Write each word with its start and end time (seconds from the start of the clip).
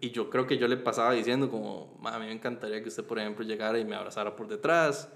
Y 0.00 0.10
yo 0.10 0.28
creo 0.30 0.46
que 0.46 0.58
yo 0.58 0.68
le 0.68 0.76
pasaba 0.76 1.12
diciendo 1.12 1.50
como, 1.50 1.96
"Ma, 2.00 2.14
a 2.14 2.18
mí 2.18 2.26
me 2.26 2.32
encantaría 2.32 2.82
que 2.82 2.88
usted, 2.88 3.04
por 3.04 3.18
ejemplo, 3.18 3.44
llegara 3.44 3.78
y 3.78 3.84
me 3.84 3.96
abrazara 3.96 4.34
por 4.36 4.48
detrás. 4.48 5.08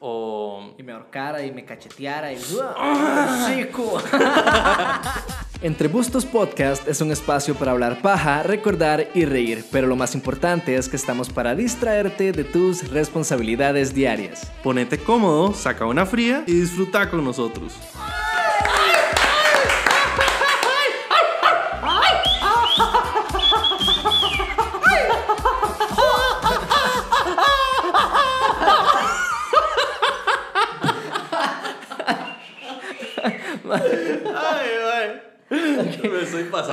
O... 0.00 0.74
Y 0.76 0.82
me 0.82 0.92
ahorcara 0.92 1.44
y 1.44 1.52
me 1.52 1.64
cacheteara 1.64 2.32
y... 2.32 2.36
¡Chico! 3.46 4.02
Entre 5.62 5.88
Bustos 5.88 6.26
Podcast 6.26 6.86
es 6.86 7.00
un 7.00 7.10
espacio 7.10 7.54
para 7.54 7.70
hablar 7.72 8.02
paja, 8.02 8.42
recordar 8.42 9.08
y 9.14 9.24
reír, 9.24 9.64
pero 9.72 9.86
lo 9.86 9.96
más 9.96 10.14
importante 10.14 10.76
es 10.76 10.90
que 10.90 10.96
estamos 10.96 11.30
para 11.30 11.54
distraerte 11.54 12.32
de 12.32 12.44
tus 12.44 12.90
responsabilidades 12.90 13.94
diarias. 13.94 14.52
Ponete 14.62 14.98
cómodo, 14.98 15.54
saca 15.54 15.86
una 15.86 16.04
fría 16.04 16.44
y 16.46 16.52
disfruta 16.52 17.08
con 17.08 17.24
nosotros. 17.24 17.72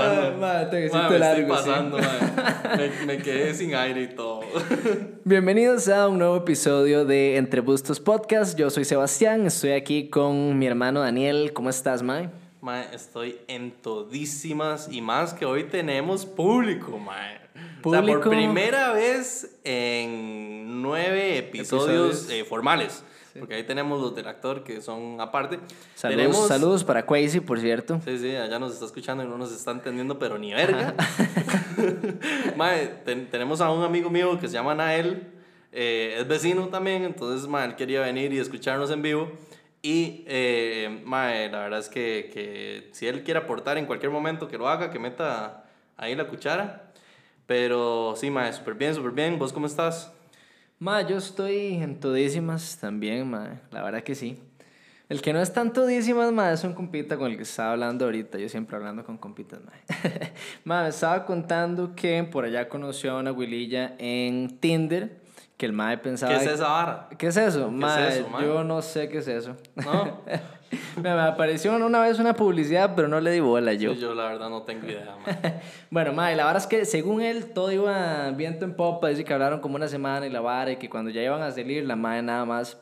Pasando. 0.06 0.70
Te 0.70 0.80
hiciste 0.86 1.10
me 1.10 1.20
largo, 1.20 1.56
estoy 1.56 1.64
sí. 1.64 1.70
pasando, 1.70 1.98
me, 2.78 3.06
me 3.06 3.18
quedé 3.22 3.54
sin 3.54 3.76
aire 3.76 4.04
y 4.04 4.08
todo. 4.16 4.42
Bienvenidos 5.26 5.88
a 5.90 6.08
un 6.08 6.20
nuevo 6.20 6.38
episodio 6.38 7.06
de 7.06 7.38
Entre 7.38 7.62
Bustos 7.62 8.00
Podcast. 8.00 8.58
Yo 8.58 8.70
soy 8.70 8.86
Sebastián, 8.86 9.46
estoy 9.46 9.72
aquí 9.72 10.10
con 10.10 10.58
mi 10.58 10.68
hermano 10.68 11.02
Daniel. 11.02 11.52
¿Cómo 11.54 11.70
estás, 11.70 12.02
Mae? 12.04 12.30
Ma, 12.62 12.84
estoy 12.84 13.40
en 13.48 13.72
todísimas 13.72 14.88
y 14.92 15.02
más 15.02 15.34
que 15.34 15.46
hoy 15.46 15.64
tenemos 15.66 16.26
público, 16.26 16.98
ma. 17.00 17.16
O 17.84 17.92
sea, 17.92 18.02
Público. 18.02 18.22
por 18.22 18.30
primera 18.30 18.94
vez 18.94 19.60
en 19.64 20.82
nueve 20.82 21.38
episodios, 21.40 22.20
Episodios. 22.26 22.30
eh, 22.30 22.46
formales. 22.46 23.04
Porque 23.40 23.56
ahí 23.56 23.64
tenemos 23.64 24.02
los 24.02 24.16
del 24.16 24.28
actor 24.28 24.64
que 24.64 24.82
son 24.82 25.20
aparte. 25.22 25.60
Saludos, 25.96 26.18
Tenemos- 26.24 26.48
saludos 26.48 26.84
para 26.84 27.06
Quasi, 27.06 27.40
por 27.40 27.60
cierto. 27.60 28.00
Sí, 28.06 28.18
sí, 28.18 28.36
allá 28.36 28.60
nos 28.60 28.74
está 28.74 28.86
escuchando 28.86 29.24
y 29.24 29.28
no 29.28 29.38
nos 29.38 29.52
está 29.52 29.72
entendiendo, 29.72 30.20
pero 30.20 30.38
ni 30.38 30.54
verga. 30.54 30.94
Mae, 32.58 32.88
ten- 33.06 33.30
tenemos 33.30 33.62
a 33.62 33.72
un 33.72 33.84
amigo 33.84 34.10
mío 34.10 34.40
que 34.40 34.48
se 34.48 34.54
llama 34.54 34.76
Nael, 34.76 35.28
eh, 35.72 36.18
es 36.20 36.28
vecino 36.28 36.68
también, 36.68 37.04
entonces 37.04 37.48
mae, 37.48 37.66
él 37.66 37.76
quería 37.76 38.02
venir 38.02 38.34
y 38.34 38.40
escucharnos 38.40 38.92
en 38.92 39.02
vivo. 39.02 39.32
Y 39.82 40.24
eh, 40.28 41.02
mae, 41.06 41.50
la 41.50 41.60
verdad 41.60 41.80
es 41.80 41.90
que, 41.90 42.30
que 42.34 42.90
si 42.92 43.08
él 43.08 43.24
quiere 43.24 43.40
aportar 43.40 43.78
en 43.78 43.86
cualquier 43.86 44.12
momento, 44.12 44.48
que 44.48 44.58
lo 44.58 44.68
haga, 44.70 44.92
que 44.92 45.00
meta 45.00 45.64
ahí 45.98 46.14
la 46.16 46.28
cuchara. 46.28 46.92
Pero 47.48 48.14
sí, 48.16 48.30
mae, 48.30 48.54
súper 48.54 48.76
bien, 48.76 48.94
súper 48.94 49.12
bien. 49.12 49.40
¿Vos 49.40 49.52
cómo 49.54 49.66
estás? 49.66 50.12
Ma, 50.82 51.04
yo 51.04 51.18
estoy 51.18 51.76
en 51.76 52.00
todísimas 52.00 52.76
también, 52.82 53.30
ma. 53.30 53.62
La 53.70 53.84
verdad 53.84 54.02
que 54.02 54.16
sí. 54.16 54.42
El 55.10 55.22
que 55.22 55.32
no 55.32 55.40
es 55.40 55.54
tan 55.54 55.74
todísimas, 55.74 56.32
ma, 56.32 56.52
es 56.52 56.64
un 56.64 56.74
compita 56.74 57.18
con 57.18 57.30
el 57.30 57.38
que 57.38 57.44
estaba 57.44 57.74
hablando 57.74 58.06
ahorita. 58.06 58.40
Yo 58.40 58.50
siempre 58.50 58.78
hablando 58.78 59.06
con 59.06 59.20
compitas, 59.20 59.60
ma. 59.64 59.74
ma, 60.64 60.82
me 60.82 60.90
estaba 60.90 61.24
contando 61.24 61.94
que 61.96 62.24
por 62.24 62.46
allá 62.46 62.68
conoció 62.68 63.12
a 63.12 63.20
una 63.20 63.32
huililla 63.32 63.94
en 64.00 64.58
Tinder, 64.60 65.22
que 65.56 65.68
el 65.68 65.74
mae 65.74 66.00
pensaba... 66.00 66.36
¿Qué 66.36 66.46
es 66.46 66.52
esa 66.52 66.68
vara? 66.68 67.10
¿Qué 67.16 67.28
es 67.28 67.38
eso? 67.38 67.68
¿Qué 67.68 67.76
Ma, 67.76 68.08
es 68.08 68.16
eso, 68.16 68.30
ma? 68.30 68.42
Yo 68.42 68.64
no 68.64 68.82
sé 68.82 69.08
qué 69.08 69.20
es 69.20 69.28
eso. 69.28 69.56
¿No? 69.76 70.22
me, 71.02 71.10
apareció 71.10 71.76
una 71.76 72.02
vez 72.02 72.20
una 72.20 72.34
publicidad, 72.34 72.94
pero 72.96 73.08
no 73.08 73.20
le 73.20 73.32
di 73.32 73.40
bola 73.40 73.74
yo. 73.74 73.94
Yo, 73.94 74.00
yo 74.00 74.16
la 74.16 74.26
verdad 74.26 74.50
no 74.50 74.64
tengo 74.64 74.88
idea. 74.88 75.16
Bueno, 75.90 76.14
ma, 76.14 76.32
y 76.32 76.36
la 76.36 76.46
verdad 76.46 76.62
es 76.62 76.68
que 76.68 76.86
según 76.86 77.22
él 77.22 77.48
todo 77.48 77.72
iba 77.72 78.32
viento 78.32 78.64
en 78.64 78.76
popa, 78.76 79.10
dice 79.10 79.26
que 79.26 79.34
hablaron 79.34 79.60
como 79.60 79.76
una 79.76 79.88
semana 79.88 80.26
y 80.26 80.30
la 80.30 80.40
vara 80.40 80.72
y 80.72 80.78
que 80.78 80.90
cuando 80.90 81.12
ya 81.12 81.22
iban 81.22 81.42
a 81.42 81.52
salir 81.52 81.86
la 81.86 81.98
madre 81.98 82.22
nada 82.22 82.46
más 82.46 82.78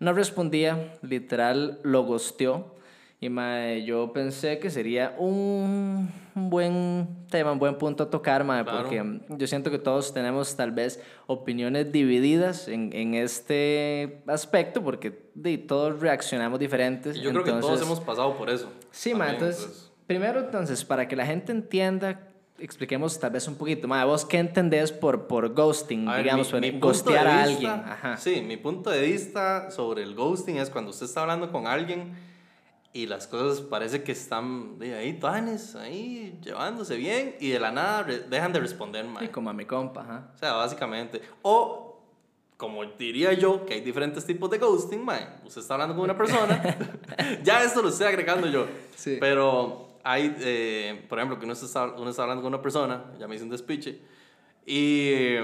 no 0.00 0.12
respondía, 0.12 0.94
literal 1.02 1.78
lo 1.84 2.02
gosteó 2.02 2.74
y 3.22 3.28
ma, 3.28 3.74
yo 3.74 4.12
pensé 4.14 4.58
que 4.58 4.70
sería 4.70 5.14
un, 5.18 6.10
un 6.34 6.48
buen 6.50 7.06
tema, 7.30 7.52
un 7.52 7.58
buen 7.58 7.76
punto 7.76 8.04
a 8.04 8.10
tocar, 8.10 8.44
ma, 8.44 8.64
Claro. 8.64 8.78
porque 8.88 9.20
yo 9.36 9.46
siento 9.46 9.70
que 9.70 9.78
todos 9.78 10.14
tenemos 10.14 10.56
tal 10.56 10.70
vez 10.72 11.02
opiniones 11.26 11.92
divididas 11.92 12.66
en, 12.66 12.90
en 12.94 13.14
este 13.14 14.22
aspecto 14.26 14.82
porque 14.82 15.26
de, 15.34 15.58
todos 15.58 16.00
reaccionamos 16.00 16.58
diferentes. 16.58 17.14
Y 17.16 17.20
yo 17.20 17.30
creo 17.32 17.44
que 17.44 17.50
todos 17.50 17.64
entonces- 17.64 17.86
hemos 17.86 18.00
pasado 18.00 18.34
por 18.38 18.48
eso. 18.48 18.70
Sí, 18.90 19.10
También, 19.10 19.34
entonces, 19.34 19.92
primero, 20.06 20.40
entonces, 20.40 20.82
para 20.82 21.06
que 21.06 21.14
la 21.14 21.26
gente 21.26 21.52
entienda, 21.52 22.26
expliquemos 22.58 23.20
tal 23.20 23.32
vez 23.32 23.46
un 23.48 23.56
poquito. 23.56 23.86
Ma, 23.86 24.02
¿vos 24.06 24.24
qué 24.24 24.38
entendés 24.38 24.92
por, 24.92 25.26
por 25.26 25.52
ghosting? 25.52 26.08
A 26.08 26.14
ver, 26.14 26.22
digamos, 26.24 26.46
mi- 26.46 26.52
por 26.52 26.60
mi 26.72 26.78
ghostear 26.80 27.26
de 27.26 27.30
a 27.32 27.46
vista- 27.46 27.52
alguien. 27.52 27.70
Ajá. 27.92 28.16
Sí, 28.16 28.40
mi 28.40 28.56
punto 28.56 28.88
de 28.88 29.02
vista 29.02 29.70
sobre 29.70 30.02
el 30.04 30.14
ghosting 30.14 30.56
es 30.56 30.70
cuando 30.70 30.90
usted 30.90 31.04
está 31.04 31.20
hablando 31.20 31.52
con 31.52 31.66
alguien 31.66 32.30
y 32.92 33.06
las 33.06 33.28
cosas 33.28 33.60
parece 33.60 34.02
que 34.02 34.12
están 34.12 34.78
de 34.78 34.94
ahí, 34.96 35.12
tanes, 35.14 35.76
ahí 35.76 36.38
llevándose 36.42 36.96
bien 36.96 37.36
y 37.38 37.50
de 37.50 37.60
la 37.60 37.70
nada 37.70 38.02
dejan 38.02 38.52
de 38.52 38.58
responder, 38.58 39.04
Y 39.04 39.08
mae. 39.08 39.30
como 39.30 39.48
a 39.50 39.52
mi 39.52 39.64
compa, 39.64 40.00
ajá. 40.02 40.32
O 40.34 40.38
sea, 40.38 40.54
básicamente. 40.54 41.22
O, 41.42 42.02
como 42.56 42.84
diría 42.84 43.32
yo, 43.32 43.64
que 43.64 43.74
hay 43.74 43.80
diferentes 43.80 44.26
tipos 44.26 44.50
de 44.50 44.58
ghosting, 44.58 45.04
mae. 45.04 45.24
Usted 45.44 45.60
está 45.60 45.74
hablando 45.74 45.94
con 45.94 46.04
una 46.04 46.16
persona. 46.16 46.60
ya 47.44 47.62
esto 47.62 47.80
lo 47.80 47.90
estoy 47.90 48.08
agregando 48.08 48.48
yo. 48.48 48.66
Sí. 48.96 49.18
Pero 49.20 49.98
hay, 50.02 50.34
eh, 50.40 51.06
por 51.08 51.18
ejemplo, 51.18 51.38
que 51.38 51.44
uno 51.44 51.52
está, 51.52 51.84
uno 51.84 52.10
está 52.10 52.22
hablando 52.22 52.42
con 52.42 52.52
una 52.52 52.62
persona, 52.62 53.04
ya 53.20 53.28
me 53.28 53.36
hice 53.36 53.44
un 53.44 53.50
despiche, 53.50 54.00
y, 54.66 55.34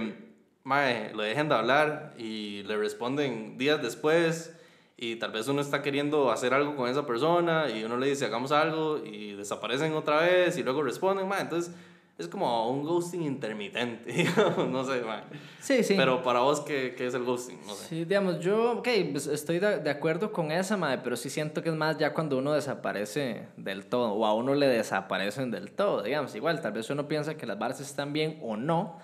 mae, 0.64 1.14
lo 1.14 1.22
dejan 1.22 1.48
de 1.48 1.54
hablar 1.54 2.14
y 2.18 2.64
le 2.64 2.76
responden 2.76 3.56
días 3.56 3.80
después. 3.80 4.52
Y 4.96 5.16
tal 5.16 5.30
vez 5.30 5.46
uno 5.48 5.60
está 5.60 5.82
queriendo 5.82 6.30
hacer 6.30 6.54
algo 6.54 6.74
con 6.74 6.88
esa 6.88 7.04
persona 7.04 7.68
y 7.68 7.84
uno 7.84 7.98
le 7.98 8.06
dice 8.06 8.24
hagamos 8.24 8.50
algo 8.50 9.04
y 9.04 9.34
desaparecen 9.34 9.92
otra 9.92 10.20
vez 10.20 10.56
y 10.56 10.62
luego 10.62 10.82
responden, 10.82 11.28
mae. 11.28 11.42
Entonces 11.42 11.74
es 12.18 12.28
como 12.28 12.70
un 12.70 12.82
ghosting 12.82 13.22
intermitente, 13.22 14.10
digamos, 14.12 14.68
no 14.68 14.84
sé, 14.84 15.02
mae. 15.02 15.24
Sí, 15.60 15.84
sí. 15.84 15.94
Pero 15.98 16.22
para 16.22 16.40
vos, 16.40 16.60
¿qué, 16.60 16.94
¿qué 16.96 17.06
es 17.06 17.14
el 17.14 17.24
ghosting? 17.24 17.58
No 17.66 17.74
sé. 17.74 17.88
Sí, 17.88 18.04
digamos, 18.06 18.40
yo, 18.40 18.78
ok, 18.78 18.88
pues 19.12 19.26
estoy 19.26 19.58
de, 19.58 19.80
de 19.80 19.90
acuerdo 19.90 20.32
con 20.32 20.50
esa, 20.50 20.78
madre, 20.78 21.02
pero 21.04 21.16
sí 21.16 21.28
siento 21.28 21.62
que 21.62 21.68
es 21.68 21.74
más 21.74 21.98
ya 21.98 22.14
cuando 22.14 22.38
uno 22.38 22.54
desaparece 22.54 23.48
del 23.58 23.84
todo, 23.84 24.14
o 24.14 24.24
a 24.24 24.32
uno 24.32 24.54
le 24.54 24.66
desaparecen 24.66 25.50
del 25.50 25.72
todo, 25.72 26.02
digamos, 26.04 26.34
igual, 26.34 26.62
tal 26.62 26.72
vez 26.72 26.88
uno 26.88 27.06
piensa 27.06 27.36
que 27.36 27.44
las 27.44 27.58
bares 27.58 27.80
están 27.80 28.14
bien 28.14 28.38
o 28.42 28.56
no, 28.56 28.98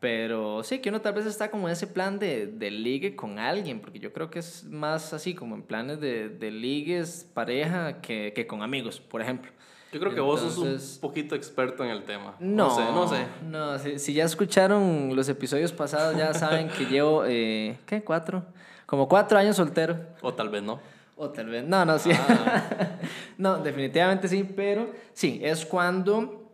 pero 0.00 0.62
sí, 0.62 0.78
que 0.80 0.90
uno 0.90 1.00
tal 1.00 1.14
vez 1.14 1.26
está 1.26 1.50
como 1.50 1.68
en 1.68 1.72
ese 1.72 1.86
plan 1.86 2.18
de, 2.18 2.46
de 2.46 2.70
ligue 2.70 3.16
con 3.16 3.38
alguien, 3.38 3.80
porque 3.80 3.98
yo 3.98 4.12
creo 4.12 4.30
que 4.30 4.38
es 4.40 4.64
más 4.64 5.12
así, 5.12 5.34
como 5.34 5.54
en 5.54 5.62
planes 5.62 6.00
de, 6.00 6.28
de 6.28 6.50
ligues, 6.50 7.26
pareja, 7.32 8.00
que, 8.00 8.32
que 8.34 8.46
con 8.46 8.62
amigos, 8.62 9.00
por 9.00 9.22
ejemplo. 9.22 9.50
Yo 9.92 10.00
creo 10.00 10.14
que 10.14 10.20
vos 10.20 10.40
sos 10.40 10.56
Entonces- 10.58 10.94
un 10.96 11.00
poquito 11.00 11.34
experto 11.34 11.82
en 11.82 11.90
el 11.90 12.02
tema. 12.02 12.34
No, 12.38 12.70
sé, 12.74 12.82
no 12.92 13.08
sé. 13.08 13.24
No, 13.48 13.78
si, 13.78 13.98
si 13.98 14.12
ya 14.12 14.24
escucharon 14.24 15.14
los 15.16 15.28
episodios 15.28 15.72
pasados, 15.72 16.16
ya 16.16 16.34
saben 16.34 16.68
que 16.68 16.84
llevo, 16.84 17.24
eh, 17.26 17.78
¿qué? 17.86 18.02
¿Cuatro? 18.02 18.44
Como 18.84 19.08
cuatro 19.08 19.38
años 19.38 19.56
soltero. 19.56 19.96
O 20.20 20.34
tal 20.34 20.50
vez 20.50 20.62
no. 20.62 20.78
O 21.16 21.30
tal 21.30 21.46
vez, 21.46 21.64
no, 21.64 21.84
no, 21.86 21.98
sí. 21.98 22.10
Ah. 22.12 22.98
no, 23.38 23.58
definitivamente 23.58 24.28
sí, 24.28 24.44
pero 24.44 24.90
sí, 25.14 25.40
es 25.42 25.64
cuando 25.64 26.45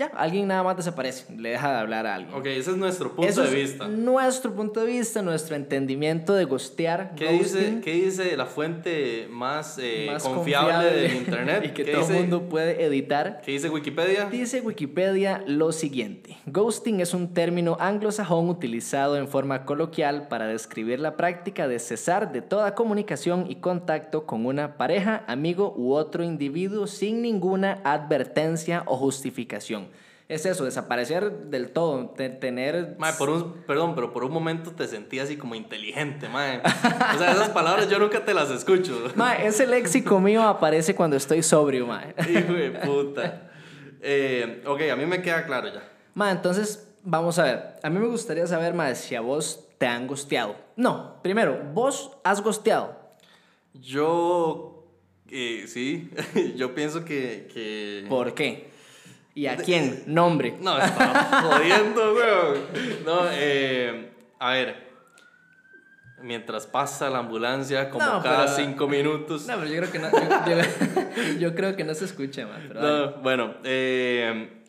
ya 0.00 0.06
alguien 0.16 0.48
nada 0.48 0.62
más 0.62 0.78
desaparece, 0.78 1.26
le 1.36 1.50
deja 1.50 1.70
de 1.72 1.78
hablar 1.78 2.06
a 2.06 2.14
alguien. 2.14 2.34
Ok, 2.34 2.46
ese 2.46 2.70
es 2.70 2.76
nuestro 2.78 3.14
punto 3.14 3.30
Eso 3.30 3.42
de 3.42 3.48
es 3.48 3.54
vista. 3.54 3.86
Nuestro 3.86 4.54
punto 4.54 4.80
de 4.80 4.86
vista, 4.86 5.20
nuestro 5.20 5.56
entendimiento 5.56 6.32
de 6.32 6.44
gostear. 6.44 7.14
¿Qué 7.16 7.30
dice, 7.32 7.80
¿Qué 7.84 7.92
dice 7.92 8.34
la 8.34 8.46
fuente 8.46 9.28
más, 9.30 9.78
eh, 9.78 10.08
más 10.10 10.22
confiable, 10.22 10.90
del 10.90 11.16
internet? 11.16 11.64
y 11.66 11.68
que 11.68 11.84
¿Qué 11.84 11.92
todo 11.92 12.08
el 12.08 12.14
mundo 12.14 12.48
puede 12.48 12.82
editar. 12.82 13.42
¿Qué 13.44 13.52
dice 13.52 13.68
Wikipedia? 13.68 14.30
Dice 14.30 14.62
Wikipedia 14.62 15.44
lo 15.46 15.70
siguiente. 15.70 16.38
Ghosting 16.46 17.00
es 17.00 17.12
un 17.12 17.34
término 17.34 17.76
anglosajón 17.78 18.48
utilizado 18.48 19.18
en 19.18 19.28
forma 19.28 19.66
coloquial 19.66 20.28
para 20.28 20.46
describir 20.46 20.98
la 20.98 21.18
práctica 21.18 21.68
de 21.68 21.78
cesar 21.78 22.32
de 22.32 22.40
toda 22.40 22.74
comunicación 22.74 23.50
y 23.50 23.56
contacto 23.56 24.24
con 24.24 24.46
una 24.46 24.78
pareja, 24.78 25.24
amigo 25.26 25.74
u 25.76 25.92
otro 25.92 26.24
individuo 26.24 26.86
sin 26.86 27.20
ninguna 27.20 27.82
advertencia 27.84 28.82
o 28.86 28.96
justificación. 28.96 29.89
Es 30.30 30.46
eso, 30.46 30.64
desaparecer 30.64 31.32
del 31.46 31.70
todo, 31.70 32.10
te- 32.10 32.28
tener... 32.28 32.94
Mae, 32.98 33.12
por 33.14 33.30
un, 33.30 33.52
perdón, 33.66 33.96
pero 33.96 34.12
por 34.12 34.22
un 34.22 34.30
momento 34.32 34.70
te 34.70 34.86
sentí 34.86 35.18
así 35.18 35.36
como 35.36 35.56
inteligente, 35.56 36.28
mae. 36.28 36.58
O 37.14 37.18
sea, 37.18 37.32
esas 37.32 37.48
palabras 37.48 37.88
yo 37.88 37.98
nunca 37.98 38.24
te 38.24 38.32
las 38.32 38.48
escucho. 38.50 39.10
Ma, 39.16 39.34
ese 39.34 39.66
léxico 39.66 40.20
mío 40.20 40.42
aparece 40.44 40.94
cuando 40.94 41.16
estoy 41.16 41.42
sobrio, 41.42 41.84
ma. 41.88 42.04
Hijo 42.28 42.52
de 42.52 42.70
puta. 42.70 43.50
Eh, 44.00 44.62
ok, 44.66 44.80
a 44.92 44.94
mí 44.96 45.04
me 45.04 45.20
queda 45.20 45.44
claro 45.44 45.66
ya. 45.66 45.82
Ma, 46.14 46.30
entonces, 46.30 46.88
vamos 47.02 47.38
a 47.40 47.42
ver. 47.42 47.62
A 47.82 47.90
mí 47.90 47.98
me 47.98 48.06
gustaría 48.06 48.46
saber, 48.46 48.72
ma, 48.72 48.94
si 48.94 49.16
a 49.16 49.20
vos 49.20 49.66
te 49.78 49.88
han 49.88 50.06
gosteado. 50.06 50.54
No, 50.76 51.20
primero, 51.22 51.60
vos 51.74 52.12
has 52.22 52.40
gosteado. 52.40 52.96
Yo, 53.74 54.86
eh, 55.28 55.64
sí, 55.66 56.10
yo 56.56 56.72
pienso 56.74 57.04
que, 57.04 57.48
que 57.52 58.06
¿Por 58.08 58.32
qué? 58.34 58.69
¿Y 59.34 59.46
a 59.46 59.56
quién? 59.56 60.02
Nombre. 60.06 60.56
No, 60.60 60.78
está 60.78 61.42
jodiendo, 61.42 62.14
weón. 62.14 62.58
No, 63.04 63.20
eh, 63.30 64.10
a 64.38 64.50
ver. 64.52 64.90
Mientras 66.22 66.66
pasa 66.66 67.08
la 67.08 67.18
ambulancia, 67.20 67.88
como 67.88 68.04
No, 68.04 68.22
cada 68.22 68.44
pero- 68.44 68.56
cinco 68.56 68.86
minutos. 68.88 69.46
No, 69.46 69.54
pero 69.56 69.68
yo 69.70 69.76
creo 69.80 69.90
que 69.92 69.98
no, 69.98 70.10
yo, 70.10 70.56
yo- 70.56 71.38
yo 71.38 71.54
creo 71.54 71.76
que 71.76 71.84
no 71.84 71.94
se 71.94 72.04
escucha, 72.04 72.46
man. 72.46 72.64
Pero. 72.68 72.80
No, 72.82 73.12
bueno, 73.22 73.54
eh, 73.64 74.62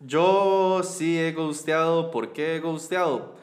yo 0.00 0.82
sí 0.84 1.18
he 1.18 1.32
ghosteado. 1.32 2.10
¿Por 2.10 2.32
qué 2.34 2.56
he 2.56 2.60
ghosteado? 2.60 3.36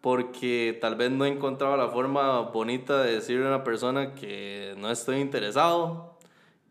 Porque 0.00 0.76
tal 0.80 0.96
vez 0.96 1.10
no 1.12 1.24
he 1.24 1.28
encontrado 1.28 1.76
la 1.76 1.88
forma 1.88 2.40
bonita 2.40 3.02
de 3.02 3.12
decirle 3.14 3.44
a 3.44 3.48
una 3.48 3.64
persona 3.64 4.14
que 4.14 4.74
no 4.78 4.90
estoy 4.90 5.18
interesado, 5.18 6.18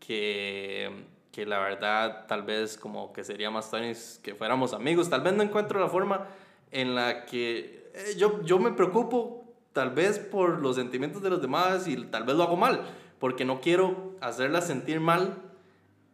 que, 0.00 0.90
que 1.36 1.44
la 1.44 1.58
verdad 1.58 2.24
tal 2.26 2.44
vez 2.44 2.78
como 2.78 3.12
que 3.12 3.22
sería 3.22 3.50
más 3.50 3.70
tanis 3.70 4.18
que 4.22 4.34
fuéramos 4.34 4.72
amigos. 4.72 5.10
Tal 5.10 5.20
vez 5.20 5.34
no 5.34 5.42
encuentro 5.42 5.78
la 5.78 5.90
forma 5.90 6.28
en 6.70 6.94
la 6.94 7.26
que 7.26 7.90
eh, 7.94 8.14
yo, 8.16 8.42
yo 8.42 8.58
me 8.58 8.72
preocupo 8.72 9.44
tal 9.74 9.90
vez 9.90 10.18
por 10.18 10.62
los 10.62 10.76
sentimientos 10.76 11.20
de 11.20 11.28
los 11.28 11.42
demás 11.42 11.86
y 11.88 12.06
tal 12.06 12.24
vez 12.24 12.36
lo 12.36 12.44
hago 12.44 12.56
mal, 12.56 12.80
porque 13.18 13.44
no 13.44 13.60
quiero 13.60 14.14
hacerla 14.22 14.62
sentir 14.62 14.98
mal 14.98 15.36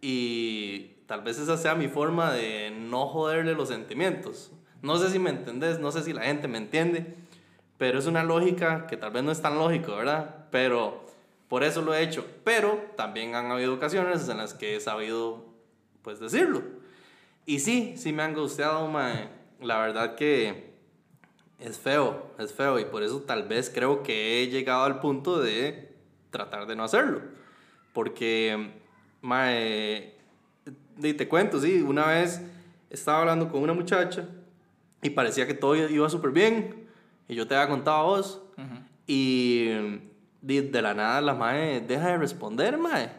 y 0.00 0.96
tal 1.06 1.22
vez 1.22 1.38
esa 1.38 1.56
sea 1.56 1.76
mi 1.76 1.86
forma 1.86 2.32
de 2.32 2.72
no 2.76 3.06
joderle 3.06 3.54
los 3.54 3.68
sentimientos. 3.68 4.50
No 4.82 4.96
sé 4.96 5.08
si 5.08 5.20
me 5.20 5.30
entendés, 5.30 5.78
no 5.78 5.92
sé 5.92 6.02
si 6.02 6.12
la 6.12 6.22
gente 6.22 6.48
me 6.48 6.58
entiende, 6.58 7.14
pero 7.78 8.00
es 8.00 8.06
una 8.06 8.24
lógica 8.24 8.88
que 8.88 8.96
tal 8.96 9.12
vez 9.12 9.22
no 9.22 9.30
es 9.30 9.40
tan 9.40 9.56
lógico, 9.56 9.94
¿verdad? 9.94 10.46
Pero 10.50 11.06
por 11.52 11.64
eso 11.64 11.82
lo 11.82 11.94
he 11.94 12.02
hecho. 12.02 12.24
Pero 12.44 12.82
también 12.96 13.34
han 13.34 13.50
habido 13.50 13.74
ocasiones 13.74 14.26
en 14.26 14.38
las 14.38 14.54
que 14.54 14.74
he 14.74 14.80
sabido, 14.80 15.44
pues, 16.00 16.18
decirlo. 16.18 16.62
Y 17.44 17.58
sí, 17.58 17.92
sí 17.98 18.10
me 18.14 18.22
han 18.22 18.32
gusteado, 18.32 18.88
mae. 18.88 19.28
La 19.60 19.76
verdad 19.76 20.14
que 20.14 20.72
es 21.58 21.78
feo, 21.78 22.32
es 22.38 22.54
feo. 22.54 22.78
Y 22.78 22.86
por 22.86 23.02
eso 23.02 23.20
tal 23.20 23.46
vez 23.46 23.68
creo 23.68 24.02
que 24.02 24.42
he 24.42 24.48
llegado 24.48 24.84
al 24.84 24.98
punto 25.00 25.40
de 25.40 25.94
tratar 26.30 26.66
de 26.66 26.74
no 26.74 26.84
hacerlo. 26.84 27.20
Porque, 27.92 28.72
mae, 29.20 30.14
y 31.02 31.12
te 31.12 31.28
cuento, 31.28 31.60
sí, 31.60 31.82
una 31.82 32.06
vez 32.06 32.40
estaba 32.88 33.18
hablando 33.20 33.50
con 33.52 33.60
una 33.60 33.74
muchacha 33.74 34.26
y 35.02 35.10
parecía 35.10 35.46
que 35.46 35.52
todo 35.52 35.76
iba 35.76 36.08
súper 36.08 36.30
bien. 36.30 36.88
Y 37.28 37.34
yo 37.34 37.46
te 37.46 37.54
había 37.54 37.68
contado 37.68 37.98
a 37.98 38.02
vos. 38.04 38.42
Y 39.06 39.68
de, 40.42 40.62
de 40.62 40.82
la 40.82 40.92
nada 40.94 41.20
la 41.22 41.34
mae 41.34 41.80
deja 41.80 42.08
de 42.08 42.18
responder, 42.18 42.76
mae. 42.76 43.10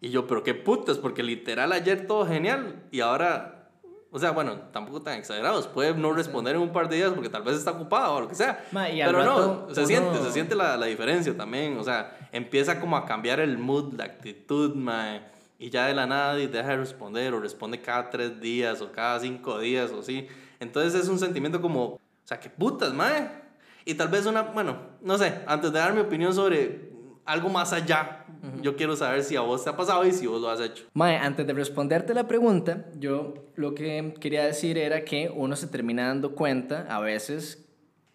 Y 0.00 0.10
yo, 0.10 0.26
pero 0.26 0.42
qué 0.42 0.54
putas, 0.54 0.96
porque 0.98 1.22
literal 1.22 1.72
ayer 1.72 2.06
todo 2.06 2.24
genial 2.26 2.84
y 2.90 3.00
ahora, 3.00 3.68
o 4.10 4.18
sea, 4.18 4.30
bueno, 4.30 4.54
tampoco 4.72 5.02
tan 5.02 5.18
exagerados, 5.18 5.66
puede 5.66 5.92
no 5.94 6.12
responder 6.12 6.56
en 6.56 6.62
un 6.62 6.72
par 6.72 6.88
de 6.88 6.96
días 6.96 7.12
porque 7.12 7.28
tal 7.28 7.42
vez 7.42 7.56
está 7.56 7.72
ocupado 7.72 8.14
o 8.14 8.20
lo 8.22 8.28
que 8.28 8.34
sea. 8.34 8.64
Ma, 8.72 8.86
pero 8.86 9.24
no, 9.24 9.74
se 9.74 9.80
uno- 9.80 9.86
siente, 9.88 10.18
se 10.22 10.32
siente 10.32 10.54
la, 10.54 10.76
la 10.78 10.86
diferencia 10.86 11.36
también, 11.36 11.76
o 11.76 11.84
sea, 11.84 12.16
empieza 12.32 12.80
como 12.80 12.96
a 12.96 13.04
cambiar 13.04 13.40
el 13.40 13.58
mood, 13.58 13.92
la 13.94 14.04
actitud, 14.04 14.74
mae. 14.74 15.22
Y 15.58 15.68
ya 15.68 15.86
de 15.88 15.94
la 15.94 16.06
nada 16.06 16.34
deja 16.36 16.68
de 16.68 16.76
responder 16.78 17.34
o 17.34 17.40
responde 17.40 17.82
cada 17.82 18.08
tres 18.08 18.40
días 18.40 18.80
o 18.80 18.90
cada 18.92 19.20
cinco 19.20 19.58
días 19.58 19.90
o 19.90 20.02
sí. 20.02 20.26
Entonces 20.58 20.94
es 20.98 21.08
un 21.08 21.18
sentimiento 21.18 21.60
como, 21.60 21.84
o 21.84 22.00
sea, 22.24 22.40
qué 22.40 22.48
putas, 22.48 22.94
mae. 22.94 23.28
Y 23.84 23.94
tal 23.94 24.08
vez 24.08 24.26
una, 24.26 24.42
bueno, 24.42 24.78
no 25.02 25.18
sé, 25.18 25.40
antes 25.46 25.72
de 25.72 25.78
dar 25.78 25.92
mi 25.92 26.00
opinión 26.00 26.34
sobre 26.34 26.90
algo 27.24 27.48
más 27.48 27.72
allá, 27.72 28.26
yo 28.62 28.76
quiero 28.76 28.96
saber 28.96 29.22
si 29.22 29.36
a 29.36 29.40
vos 29.40 29.64
te 29.64 29.70
ha 29.70 29.76
pasado 29.76 30.06
y 30.06 30.12
si 30.12 30.26
vos 30.26 30.40
lo 30.40 30.50
has 30.50 30.60
hecho. 30.60 30.84
Mae, 30.94 31.16
antes 31.16 31.46
de 31.46 31.52
responderte 31.52 32.14
la 32.14 32.26
pregunta, 32.26 32.86
yo 32.96 33.34
lo 33.54 33.74
que 33.74 34.14
quería 34.20 34.44
decir 34.44 34.78
era 34.78 35.04
que 35.04 35.30
uno 35.34 35.56
se 35.56 35.66
termina 35.66 36.08
dando 36.08 36.34
cuenta 36.34 36.86
a 36.88 37.00
veces 37.00 37.68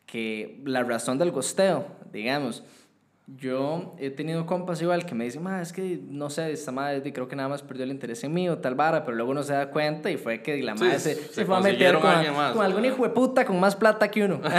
que 0.06 0.62
la 0.66 0.84
razón 0.84 1.18
del 1.18 1.32
gosteo, 1.32 1.86
digamos, 2.12 2.64
yo 3.28 3.96
he 3.98 4.12
tenido 4.12 4.46
compas 4.46 4.82
igual 4.84 5.04
que 5.06 5.16
me 5.16 5.24
dicen, 5.24 5.42
ma, 5.42 5.60
es 5.62 5.74
que 5.74 6.00
no 6.10 6.30
sé, 6.30 6.52
esta 6.52 6.72
madre 6.72 7.12
creo 7.12 7.28
que 7.28 7.36
nada 7.36 7.50
más 7.50 7.64
perdió 7.64 7.84
el 7.84 7.90
interés 7.92 8.24
en 8.24 8.34
mí 8.34 8.48
o 8.50 8.60
tal 8.60 8.76
vara, 8.76 9.04
pero 9.04 9.18
luego 9.18 9.32
uno 9.32 9.42
se 9.42 9.54
da 9.54 9.72
cuenta 9.72 10.12
y 10.12 10.18
fue 10.18 10.44
que 10.44 10.62
la 10.62 10.78
Sí, 10.78 10.84
madre 10.84 11.00
se, 11.00 11.16
se 11.16 11.34
se 11.34 11.46
fue 11.46 11.58
a 11.58 11.60
meter 11.60 11.98
con, 12.00 12.10
a 12.10 12.32
más, 12.32 12.54
con 12.54 12.64
algún 12.64 12.86
hijo 12.86 13.02
de 13.02 13.10
puta 13.10 13.44
con 13.44 13.60
más 13.60 13.76
plata 13.76 14.10
que 14.10 14.26
uno. 14.26 14.40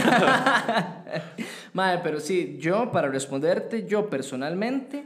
Madre, 1.73 2.01
pero 2.03 2.21
sí, 2.21 2.57
yo 2.61 2.91
para 2.91 3.09
responderte, 3.09 3.87
yo 3.87 4.09
personalmente 4.11 5.05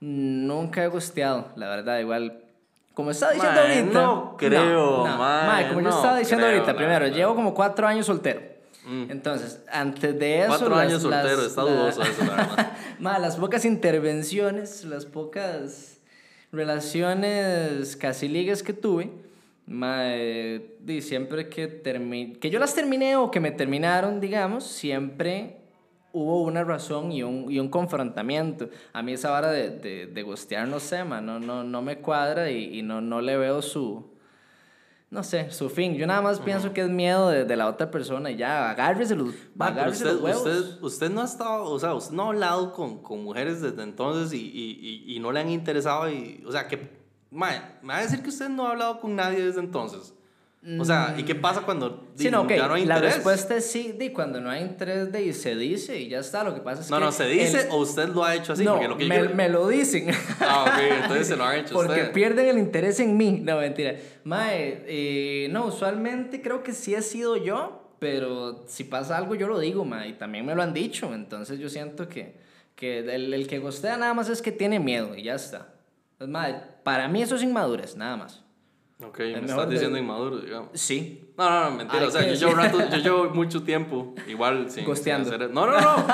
nunca 0.00 0.84
he 0.84 0.88
gosteado, 0.88 1.48
la 1.56 1.68
verdad, 1.68 1.98
igual. 2.00 2.40
Como 2.94 3.12
estaba 3.12 3.32
diciendo 3.32 3.60
Mae, 3.60 3.78
ahorita. 3.78 4.02
no 4.02 4.36
creo, 4.36 5.06
mae, 5.06 5.46
mae, 5.46 5.68
como 5.68 5.80
yo 5.80 5.88
no 5.88 5.96
estaba 5.96 6.18
diciendo 6.18 6.44
creo, 6.46 6.58
ahorita, 6.60 6.76
primero, 6.76 7.06
llevo 7.06 7.34
como 7.36 7.54
cuatro 7.54 7.86
años 7.86 8.06
soltero. 8.06 8.40
Mm. 8.88 9.10
Entonces, 9.10 9.60
antes 9.70 10.18
de 10.18 10.38
eso. 10.40 10.48
Cuatro 10.48 10.70
las- 10.70 10.78
años 10.78 11.02
soltero, 11.02 11.42
está 11.42 11.62
la- 11.64 11.70
dudoso 11.72 12.02
eso, 12.02 12.24
la 12.24 12.30
verdad. 12.36 12.72
Ma, 12.98 13.18
las 13.18 13.36
pocas 13.36 13.64
intervenciones, 13.66 14.84
las 14.84 15.04
pocas 15.04 15.98
relaciones 16.50 17.96
casi 17.96 18.28
ligas 18.28 18.62
que 18.62 18.72
tuve, 18.72 19.10
ma, 19.66 20.00
eh, 20.16 20.76
di, 20.80 21.02
siempre 21.02 21.48
que 21.48 21.82
termi- 21.82 22.38
que 22.38 22.50
yo 22.50 22.58
las 22.58 22.74
terminé 22.74 23.16
o 23.16 23.30
que 23.30 23.40
me 23.40 23.50
terminaron, 23.50 24.20
digamos, 24.20 24.64
siempre 24.64 25.56
hubo 26.12 26.42
una 26.42 26.64
razón 26.64 27.12
y 27.12 27.22
un, 27.22 27.50
y 27.52 27.58
un 27.58 27.68
confrontamiento. 27.68 28.70
A 28.94 29.02
mí 29.02 29.12
esa 29.12 29.30
vara 29.30 29.50
de, 29.50 29.70
de, 29.70 30.06
de 30.06 30.22
gostear, 30.22 30.66
no 30.66 30.80
sé, 30.80 31.04
ma, 31.04 31.20
no, 31.20 31.38
no, 31.38 31.62
no 31.64 31.82
me 31.82 31.98
cuadra 31.98 32.50
y, 32.50 32.78
y 32.78 32.82
no, 32.82 33.00
no 33.00 33.20
le 33.20 33.36
veo 33.36 33.60
su... 33.62 34.16
No 35.10 35.22
sé, 35.22 35.50
su 35.50 35.70
fin. 35.70 35.94
Yo 35.94 36.06
nada 36.06 36.20
más 36.20 36.38
pienso 36.38 36.74
que 36.74 36.82
es 36.82 36.90
miedo 36.90 37.30
de, 37.30 37.46
de 37.46 37.56
la 37.56 37.66
otra 37.66 37.90
persona 37.90 38.30
y 38.30 38.36
ya, 38.36 38.68
agárrese 38.70 39.14
los, 39.16 39.34
Ma, 39.54 39.68
agárrese 39.68 40.04
usted, 40.04 40.12
los 40.12 40.22
huevos. 40.22 40.46
usted, 40.46 40.82
usted 40.82 41.10
no 41.10 41.22
ha 41.22 41.24
estado, 41.24 41.64
o 41.64 41.78
sea, 41.78 41.94
usted 41.94 42.14
no 42.14 42.24
ha 42.24 42.26
hablado 42.28 42.72
con, 42.74 43.02
con 43.02 43.24
mujeres 43.24 43.62
desde 43.62 43.82
entonces 43.82 44.34
y, 44.34 44.44
y, 44.44 45.04
y, 45.06 45.16
y 45.16 45.18
no 45.20 45.32
le 45.32 45.40
han 45.40 45.48
interesado 45.48 46.10
y, 46.10 46.44
o 46.46 46.52
sea, 46.52 46.68
que, 46.68 46.90
mae, 47.30 47.58
me 47.80 47.94
va 47.94 47.98
a 48.00 48.02
decir 48.02 48.22
que 48.22 48.28
usted 48.28 48.50
no 48.50 48.66
ha 48.66 48.72
hablado 48.72 49.00
con 49.00 49.16
nadie 49.16 49.42
desde 49.42 49.60
entonces. 49.60 50.12
O 50.80 50.84
sea, 50.84 51.14
¿y 51.16 51.22
qué 51.22 51.34
pasa 51.36 51.62
cuando 51.62 52.08
di, 52.16 52.24
Sí, 52.24 52.30
no, 52.30 52.42
ok. 52.42 52.50
ya 52.50 52.66
no 52.66 52.74
hay 52.74 52.84
la 52.84 52.96
interés? 52.96 53.14
respuesta 53.14 53.56
es 53.56 53.70
sí, 53.70 53.92
di, 53.96 54.10
cuando 54.10 54.40
no 54.40 54.50
hay 54.50 54.60
interés, 54.62 55.10
de, 55.12 55.32
se 55.32 55.54
dice 55.54 55.98
y 56.00 56.08
ya 56.08 56.18
está. 56.18 56.42
Lo 56.42 56.52
que 56.54 56.60
pasa 56.60 56.82
es 56.82 56.90
no, 56.90 56.98
que. 56.98 57.04
no, 57.04 57.12
se 57.12 57.26
dice 57.28 57.60
el- 57.62 57.68
o 57.70 57.76
usted 57.78 58.08
lo 58.08 58.24
ha 58.24 58.34
hecho 58.34 58.52
así, 58.54 58.64
no, 58.64 58.72
porque 58.72 58.88
lo 58.88 58.96
que 58.98 59.06
me, 59.06 59.22
yo... 59.22 59.34
me 59.34 59.48
lo 59.48 59.68
dicen. 59.68 60.08
Ah, 60.40 60.64
ok, 60.66 61.02
entonces 61.02 61.28
se 61.28 61.36
lo 61.36 61.44
han 61.44 61.60
hecho 61.60 61.74
Porque 61.74 61.92
usted. 62.00 62.12
pierden 62.12 62.48
el 62.48 62.58
interés 62.58 62.98
en 63.00 63.16
mí. 63.16 63.40
No, 63.42 63.56
mentira. 63.58 63.94
Mae, 64.24 64.82
eh, 64.86 65.48
no, 65.50 65.66
usualmente 65.66 66.42
creo 66.42 66.62
que 66.64 66.72
sí 66.72 66.92
he 66.94 67.02
sido 67.02 67.36
yo, 67.36 67.94
pero 68.00 68.64
si 68.66 68.82
pasa 68.84 69.16
algo 69.16 69.36
yo 69.36 69.46
lo 69.46 69.60
digo, 69.60 69.84
mae, 69.84 70.08
y 70.08 70.12
también 70.14 70.44
me 70.44 70.54
lo 70.56 70.62
han 70.62 70.74
dicho. 70.74 71.14
Entonces 71.14 71.60
yo 71.60 71.68
siento 71.70 72.08
que, 72.08 72.34
que 72.74 72.98
el, 72.98 73.32
el 73.32 73.46
que 73.46 73.60
gostea 73.60 73.96
nada 73.96 74.12
más 74.12 74.28
es 74.28 74.42
que 74.42 74.50
tiene 74.52 74.80
miedo 74.80 75.16
y 75.16 75.22
ya 75.22 75.34
está. 75.36 75.68
Entonces, 76.14 76.32
mae, 76.32 76.60
para 76.82 77.06
mí 77.08 77.22
eso 77.22 77.36
es 77.36 77.42
inmadurez, 77.44 77.96
nada 77.96 78.16
más. 78.16 78.42
Ok, 79.00 79.18
me 79.20 79.32
estás 79.40 79.68
de- 79.68 79.74
diciendo 79.74 79.96
inmaduro, 79.96 80.38
digamos. 80.40 80.70
Sí. 80.74 81.30
No, 81.38 81.48
no, 81.48 81.70
no, 81.70 81.76
mentira. 81.76 82.00
Hay 82.02 82.08
o 82.08 82.10
sea, 82.10 82.20
que 82.22 82.34
yo 82.34 82.48
llevo, 82.48 82.60
rato, 82.60 82.78
yo 82.90 82.96
llevo 82.98 83.30
mucho 83.34 83.62
tiempo, 83.62 84.14
igual 84.26 84.64
sin, 84.64 84.70
sin 84.70 84.84
Costeando. 84.84 85.28
hacer- 85.32 85.50
No, 85.50 85.66
no, 85.66 85.80
no. 85.80 86.04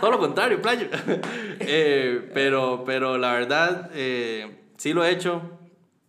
todo 0.00 0.10
lo 0.10 0.18
contrario, 0.18 0.60
playo. 0.62 0.86
Eh, 1.60 2.30
pero, 2.34 2.82
pero 2.86 3.18
la 3.18 3.32
verdad, 3.34 3.90
eh, 3.94 4.62
sí 4.78 4.92
lo 4.92 5.04
he 5.04 5.10
hecho. 5.10 5.42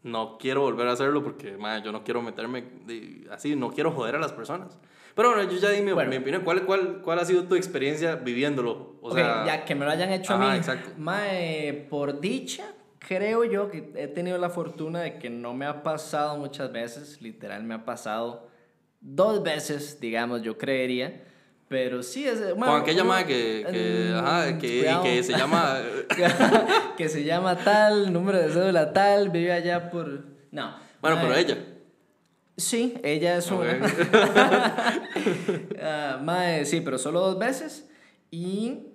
No 0.04 0.38
quiero 0.38 0.62
volver 0.62 0.88
a 0.88 0.94
hacerlo 0.94 1.24
porque, 1.24 1.56
madre, 1.58 1.82
yo 1.86 1.92
no 1.92 2.04
quiero 2.04 2.22
meterme 2.22 2.64
de- 2.86 3.28
así, 3.32 3.56
no 3.56 3.72
quiero 3.72 3.92
joder 3.92 4.16
a 4.16 4.20
las 4.20 4.32
personas. 4.34 4.78
Pero 5.16 5.30
bueno, 5.34 5.50
yo 5.52 5.58
ya 5.60 5.70
di 5.70 5.82
mi, 5.82 5.92
Bueno. 5.92 6.10
mi 6.10 6.18
opinión. 6.18 6.42
¿Cuál, 6.44 6.64
cuál, 6.64 7.02
¿Cuál 7.04 7.20
ha 7.20 7.26
sido 7.26 7.44
tu 7.44 7.56
experiencia 7.56 8.16
viviéndolo? 8.16 8.96
O 9.02 9.10
Ok, 9.10 9.16
sea, 9.16 9.46
ya 9.46 9.64
que 9.66 9.76
me 9.76 9.86
lo 9.86 9.92
hayan 9.92 10.12
hecho 10.12 10.34
Ajá, 10.34 10.50
a 10.50 10.52
mí. 10.54 10.58
exacto. 10.58 10.90
Mae, 10.98 11.86
por 11.90 12.20
dicha, 12.20 12.64
creo 13.08 13.44
yo 13.44 13.70
que 13.70 13.92
he 13.96 14.08
tenido 14.08 14.38
la 14.38 14.50
fortuna 14.50 15.02
de 15.02 15.20
que 15.20 15.30
no 15.30 15.54
me 15.54 15.66
ha 15.66 15.84
pasado 15.84 16.38
muchas 16.38 16.72
veces, 16.72 17.22
literal 17.22 17.64
me 17.64 17.76
ha 17.76 17.86
pasado 17.86 18.50
dos 19.02 19.44
veces, 19.44 20.00
digamos, 20.00 20.42
yo 20.42 20.58
creería. 20.58 21.24
Pero 21.70 22.04
sí 22.04 22.28
es. 22.28 22.40
con 22.40 22.60
bueno, 22.60 22.76
aquella 22.76 23.02
uno- 23.02 23.14
madre 23.14 23.26
que, 23.26 23.66
que, 23.72 24.14
ajá, 24.16 24.58
que, 24.60 24.98
que 25.04 25.24
se 25.24 25.34
llama... 25.38 25.80
que 26.98 27.10
se 27.10 27.24
llama 27.24 27.58
tal, 27.58 28.14
número 28.14 28.38
de 28.38 28.50
cédula 28.50 28.94
tal, 28.94 29.30
vive 29.30 29.52
allá 29.54 29.90
por. 29.90 30.24
No. 30.52 30.76
Bueno, 31.02 31.18
pero 31.22 31.34
ella. 31.36 31.58
Sí, 32.56 32.94
ella 33.04 33.38
es 33.38 33.50
una. 33.50 33.72
Ok. 33.72 33.82
Ah, 35.82 36.20
mae, 36.24 36.66
sí, 36.66 36.82
pero 36.82 36.98
solo 36.98 37.20
dos 37.22 37.40
veces. 37.40 37.90
Y. 38.32 38.88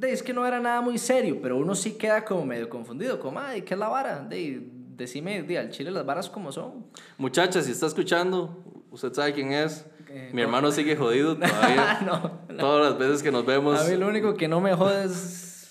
es 0.00 0.22
que 0.22 0.32
no 0.32 0.46
era 0.46 0.60
nada 0.60 0.80
muy 0.80 0.98
serio, 0.98 1.38
pero 1.42 1.56
uno 1.58 1.74
sí 1.74 1.92
queda 1.92 2.24
como 2.24 2.44
medio 2.44 2.68
confundido. 2.68 3.18
Como, 3.20 3.40
ay, 3.40 3.62
¿qué 3.62 3.74
es 3.74 3.80
la 3.80 3.88
vara? 3.88 4.20
De, 4.20 4.62
decime, 4.96 5.42
de, 5.42 5.58
al 5.58 5.70
chile 5.70 5.90
las 5.90 6.04
varas 6.04 6.28
como 6.28 6.52
son. 6.52 6.86
Muchacha, 7.18 7.62
si 7.62 7.72
está 7.72 7.86
escuchando, 7.86 8.64
usted 8.90 9.12
sabe 9.12 9.32
quién 9.32 9.52
es. 9.52 9.86
Eh, 10.08 10.30
Mi 10.32 10.42
no. 10.42 10.48
hermano 10.48 10.70
sigue 10.72 10.96
jodido 10.96 11.36
todavía. 11.38 12.00
no, 12.04 12.40
no. 12.48 12.56
Todas 12.56 12.90
las 12.90 12.98
veces 12.98 13.22
que 13.22 13.30
nos 13.32 13.46
vemos. 13.46 13.80
A 13.80 13.88
mí 13.88 13.96
lo 13.96 14.08
único 14.08 14.34
que 14.34 14.48
no 14.48 14.60
me 14.60 14.74
jode 14.74 15.04
es 15.04 15.68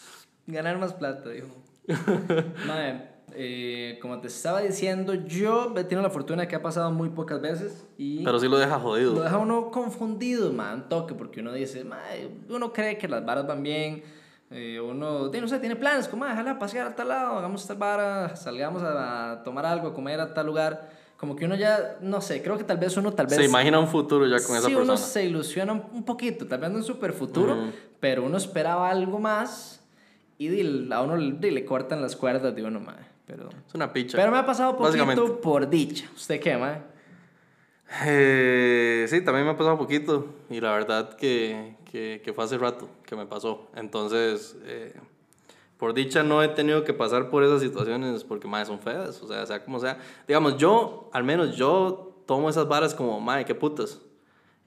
ganar 0.48 0.78
más 0.80 0.94
plata, 0.94 1.30
dijo. 1.30 1.48
Mae, 2.68 3.10
eh, 3.36 4.00
como 4.02 4.20
te 4.20 4.28
estaba 4.28 4.62
diciendo, 4.62 5.14
yo 5.14 5.74
he 5.78 5.84
tenido 5.84 6.02
la 6.02 6.10
fortuna 6.10 6.44
de 6.44 6.48
que 6.48 6.56
ha 6.56 6.62
pasado 6.62 6.92
muy 6.92 7.10
pocas 7.10 7.42
veces 7.42 7.86
y... 7.98 8.24
Pero 8.24 8.40
sí 8.40 8.48
lo 8.48 8.58
deja 8.58 8.80
jodido. 8.80 9.14
Lo 9.14 9.22
deja 9.22 9.38
uno 9.38 9.72
confundido, 9.72 10.52
man, 10.52 10.90
toque, 10.90 11.14
porque 11.14 11.40
uno 11.40 11.54
dice, 11.54 11.86
uno 12.50 12.74
cree 12.74 12.98
que 12.98 13.08
las 13.08 13.26
varas 13.26 13.48
van 13.48 13.64
bien, 13.64 14.04
eh, 14.52 14.80
uno, 14.82 15.30
no 15.30 15.48
sé, 15.48 15.60
tiene 15.60 15.76
planes, 15.76 16.08
como, 16.08 16.26
déjala 16.26 16.60
pasear 16.60 16.88
a 16.88 16.96
tal 16.96 17.08
lado, 17.08 17.38
hagamos 17.38 17.66
tal 17.66 17.78
vara, 17.78 18.36
salgamos 18.36 18.84
a, 18.84 19.42
tomar 19.46 19.66
algo, 19.66 19.88
a 19.88 19.94
comer 19.94 20.20
a 20.20 20.34
tal 20.34 20.46
lugar. 20.46 20.90
Como 21.16 21.36
que 21.36 21.46
uno 21.46 21.56
ya, 21.56 21.98
no 22.02 22.20
sé, 22.20 22.42
creo 22.42 22.58
que 22.58 22.64
tal 22.64 22.78
vez 22.78 22.98
uno 22.98 23.14
tal 23.14 23.28
vez... 23.28 23.36
Se 23.36 23.46
imagina 23.46 23.80
un 23.80 23.88
futuro 23.88 24.26
ya 24.26 24.44
con 24.44 24.58
esa 24.58 24.68
persona. 24.68 24.70
Sí, 24.70 24.76
uno 24.76 24.98
se 24.98 25.24
ilusiona 25.24 25.72
un 25.74 26.04
poquito, 26.04 26.48
tal 26.48 26.60
vez 26.60 26.72
no 26.72 26.78
un 26.78 26.84
super 26.84 27.14
futuro, 27.14 27.56
pero 28.00 28.24
uno 28.24 28.38
esperaba 28.38 28.90
algo 28.90 29.20
más 29.20 29.82
y 30.42 30.92
a 30.92 31.02
uno 31.02 31.16
le, 31.16 31.66
cortan 31.66 32.02
las 32.02 32.16
cuerdas 32.16 32.56
de 32.56 32.64
uno, 32.64 32.80
madre. 32.80 33.06
Pero, 33.32 33.48
es 33.66 33.74
una 33.74 33.94
picha. 33.94 34.18
Pero 34.18 34.30
me 34.30 34.40
ha 34.40 34.46
pasado 34.46 34.76
poquito 34.76 35.40
por 35.40 35.70
dicha. 35.70 36.06
¿Usted 36.14 36.42
qué, 36.42 36.58
madre? 36.58 36.82
Eh, 38.04 39.06
sí, 39.08 39.22
también 39.22 39.46
me 39.46 39.52
ha 39.52 39.58
pasado 39.58 39.78
poquito. 39.78 40.26
Y 40.50 40.60
la 40.60 40.74
verdad 40.74 41.16
que, 41.16 41.78
que, 41.90 42.22
que 42.24 42.34
fue 42.34 42.44
hace 42.44 42.58
rato 42.58 42.90
que 43.06 43.16
me 43.16 43.26
pasó. 43.26 43.70
Entonces, 43.74 44.58
eh, 44.66 44.94
por 45.78 45.94
dicha 45.94 46.24
no 46.24 46.44
he 46.44 46.50
tenido 46.50 46.84
que 46.84 46.94
pasar 46.94 47.30
por 47.30 47.46
esas 47.46 47.62
situaciones 47.62 48.26
porque, 48.26 48.50
madre, 48.50 48.66
son 48.66 48.80
feas. 48.80 49.24
O 49.24 49.28
sea, 49.30 49.46
sea 49.46 49.64
como 49.64 49.80
sea. 49.80 49.98
Digamos, 50.28 50.58
yo, 50.58 51.10
al 51.14 51.24
menos 51.24 51.56
yo 51.56 52.24
tomo 52.26 52.50
esas 52.50 52.68
varas 52.68 52.94
como, 52.94 53.18
madre, 53.22 53.46
qué 53.46 53.56
putas. 53.56 54.02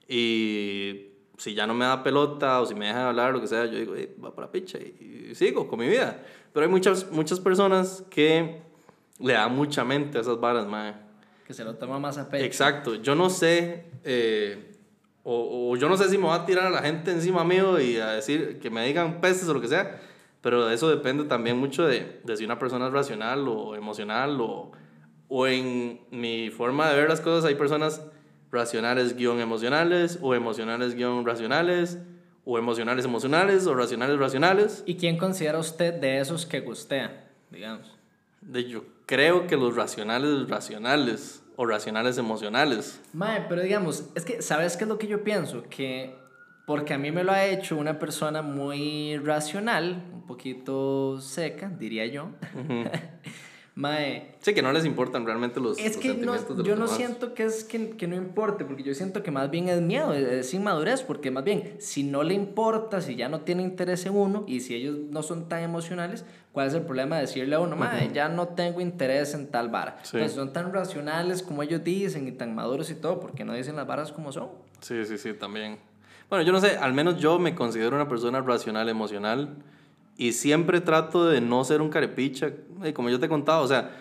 Y 0.07 1.09
si 1.37 1.53
ya 1.53 1.67
no 1.67 1.73
me 1.73 1.85
da 1.85 2.03
pelota 2.03 2.61
o 2.61 2.65
si 2.65 2.75
me 2.75 2.87
deja 2.87 2.99
de 2.99 3.05
hablar, 3.05 3.33
lo 3.33 3.41
que 3.41 3.47
sea, 3.47 3.65
yo 3.65 3.77
digo, 3.77 3.93
va 4.23 4.33
para 4.33 4.51
picha 4.51 4.77
y, 4.77 5.33
sigo 5.35 5.67
con 5.67 5.79
mi 5.79 5.87
vida. 5.87 6.23
Pero 6.53 6.65
hay 6.65 6.71
muchas, 6.71 7.11
muchas 7.11 7.39
personas 7.39 8.03
que 8.09 8.61
le 9.19 9.33
dan 9.33 9.55
mucha 9.55 9.83
mente 9.83 10.17
a 10.17 10.21
esas 10.21 10.39
varas, 10.39 10.65
mae. 10.65 10.93
Que 11.45 11.53
se 11.53 11.63
lo 11.63 11.75
toma 11.75 11.99
más 11.99 12.17
a 12.17 12.29
pecho. 12.29 12.45
Exacto. 12.45 12.95
Yo 12.95 13.15
no 13.15 13.29
sé, 13.29 13.85
eh, 14.03 14.71
o, 15.23 15.71
o, 15.71 15.77
yo 15.77 15.89
no 15.89 15.97
sé 15.97 16.09
si 16.09 16.17
me 16.17 16.27
va 16.27 16.35
a 16.35 16.45
tirar 16.45 16.67
a 16.67 16.69
la 16.69 16.81
gente 16.81 17.11
encima 17.11 17.43
mío 17.43 17.79
y 17.79 17.97
a 17.97 18.11
decir 18.11 18.59
que 18.59 18.69
me 18.69 18.85
digan 18.85 19.19
pestes 19.21 19.47
o 19.49 19.53
lo 19.53 19.61
que 19.61 19.67
sea, 19.67 20.01
pero 20.41 20.69
eso 20.69 20.89
depende 20.89 21.25
también 21.25 21.57
mucho 21.57 21.85
de, 21.85 22.21
de 22.23 22.37
si 22.37 22.45
una 22.45 22.59
persona 22.59 22.87
es 22.87 22.93
racional 22.93 23.47
o 23.47 23.75
emocional 23.75 24.39
o, 24.39 24.71
o 25.27 25.47
en 25.47 26.01
mi 26.11 26.49
forma 26.49 26.89
de 26.89 26.95
ver 26.95 27.09
las 27.09 27.19
cosas. 27.19 27.45
Hay 27.45 27.55
personas 27.55 28.01
racionales 28.55 29.15
guion 29.15 29.39
emocionales 29.39 30.17
o 30.21 30.33
emocionales 30.33 30.95
guion 30.95 31.25
racionales 31.25 31.99
o 32.45 32.57
emocionales 32.57 33.05
emocionales 33.05 33.67
o 33.67 33.75
racionales 33.75 34.17
racionales. 34.17 34.83
¿Y 34.85 34.95
quién 34.95 35.17
considera 35.17 35.59
usted 35.59 35.93
de 35.93 36.19
esos 36.19 36.45
que 36.45 36.61
gustea, 36.61 37.27
digamos? 37.51 37.91
De, 38.41 38.63
yo 38.67 38.85
creo 39.05 39.45
que 39.45 39.57
los 39.57 39.75
racionales 39.75 40.49
racionales 40.49 41.43
o 41.55 41.65
racionales 41.65 42.17
emocionales. 42.17 42.99
Mae, 43.13 43.45
pero 43.47 43.61
digamos, 43.61 44.05
es 44.15 44.25
que, 44.25 44.41
¿sabes 44.41 44.77
qué 44.77 44.83
es 44.85 44.87
lo 44.87 44.97
que 44.97 45.07
yo 45.07 45.23
pienso? 45.23 45.63
Que 45.69 46.15
porque 46.65 46.93
a 46.93 46.97
mí 46.97 47.11
me 47.11 47.23
lo 47.23 47.31
ha 47.31 47.45
hecho 47.45 47.77
una 47.77 47.99
persona 47.99 48.41
muy 48.41 49.17
racional, 49.17 50.03
un 50.13 50.25
poquito 50.25 51.21
seca, 51.21 51.69
diría 51.69 52.05
yo. 52.07 52.29
Mae. 53.75 54.35
Sí, 54.39 54.53
que 54.53 54.61
no 54.61 54.71
les 54.71 54.85
importan 54.85 55.25
realmente 55.25 55.59
los, 55.59 55.77
es 55.77 55.97
que 55.97 56.13
no, 56.13 56.63
Yo 56.63 56.77
no 56.77 56.87
siento 56.87 57.33
que 57.33 57.43
es 57.43 57.65
que, 57.65 57.89
que, 57.89 58.07
no 58.07 58.15
importe, 58.15 58.63
porque 58.63 58.83
yo 58.83 58.93
siento 58.93 59.21
que 59.21 59.31
más 59.31 59.51
bien 59.51 59.67
es 59.67 59.81
miedo, 59.81 60.13
es 60.13 60.53
inmadurez, 60.53 61.01
porque 61.01 61.29
más 61.29 61.43
bien, 61.43 61.75
si 61.79 62.03
no 62.03 62.23
le 62.23 62.33
importa, 62.35 63.01
si 63.01 63.17
ya 63.17 63.27
no 63.27 63.41
tiene 63.41 63.63
interés 63.63 64.05
en 64.05 64.15
uno 64.15 64.45
y 64.47 64.61
si 64.61 64.75
ellos 64.75 64.95
no 65.09 65.23
son 65.23 65.49
tan 65.49 65.61
emocionales, 65.61 66.23
¿cuál 66.53 66.67
es 66.67 66.73
el 66.73 66.83
problema 66.83 67.17
de 67.17 67.23
decirle 67.23 67.55
a 67.55 67.59
uno, 67.59 67.75
mae, 67.75 68.11
ya 68.13 68.29
no 68.29 68.47
tengo 68.47 68.79
interés 68.79 69.33
en 69.33 69.47
tal 69.47 69.67
vara? 69.67 69.97
Pues 70.09 70.31
son 70.31 70.53
tan 70.53 70.71
racionales 70.71 71.43
como 71.43 71.61
ellos 71.61 71.83
dicen 71.83 72.29
y 72.29 72.31
tan 72.31 72.55
maduros 72.55 72.89
y 72.91 72.95
todo, 72.95 73.19
porque 73.19 73.43
no 73.43 73.53
dicen 73.53 73.75
las 73.75 73.85
varas 73.85 74.13
como 74.13 74.31
son. 74.31 74.51
Sí, 74.79 75.03
sí, 75.03 75.17
sí, 75.17 75.33
también. 75.33 75.79
Bueno, 76.29 76.45
yo 76.45 76.53
no 76.53 76.61
sé, 76.61 76.77
al 76.77 76.93
menos 76.93 77.17
yo 77.17 77.39
me 77.39 77.53
considero 77.53 77.97
una 77.97 78.07
persona 78.07 78.39
racional, 78.39 78.87
emocional 78.87 79.57
y 80.17 80.31
siempre 80.31 80.81
trato 80.81 81.27
de 81.27 81.41
no 81.41 81.63
ser 81.63 81.81
un 81.81 81.89
carepicha, 81.89 82.51
como 82.93 83.09
yo 83.09 83.19
te 83.19 83.25
he 83.25 83.29
contado, 83.29 83.63
o 83.63 83.67
sea, 83.67 83.91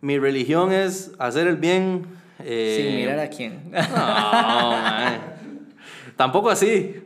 mi 0.00 0.18
religión 0.18 0.72
es 0.72 1.12
hacer 1.18 1.46
el 1.46 1.56
bien. 1.56 2.04
Eh, 2.40 2.82
Sin 2.82 2.96
mirar 2.96 3.18
a 3.20 3.30
quién. 3.30 3.60
No, 3.72 5.42
Tampoco 6.16 6.50
así. 6.50 6.96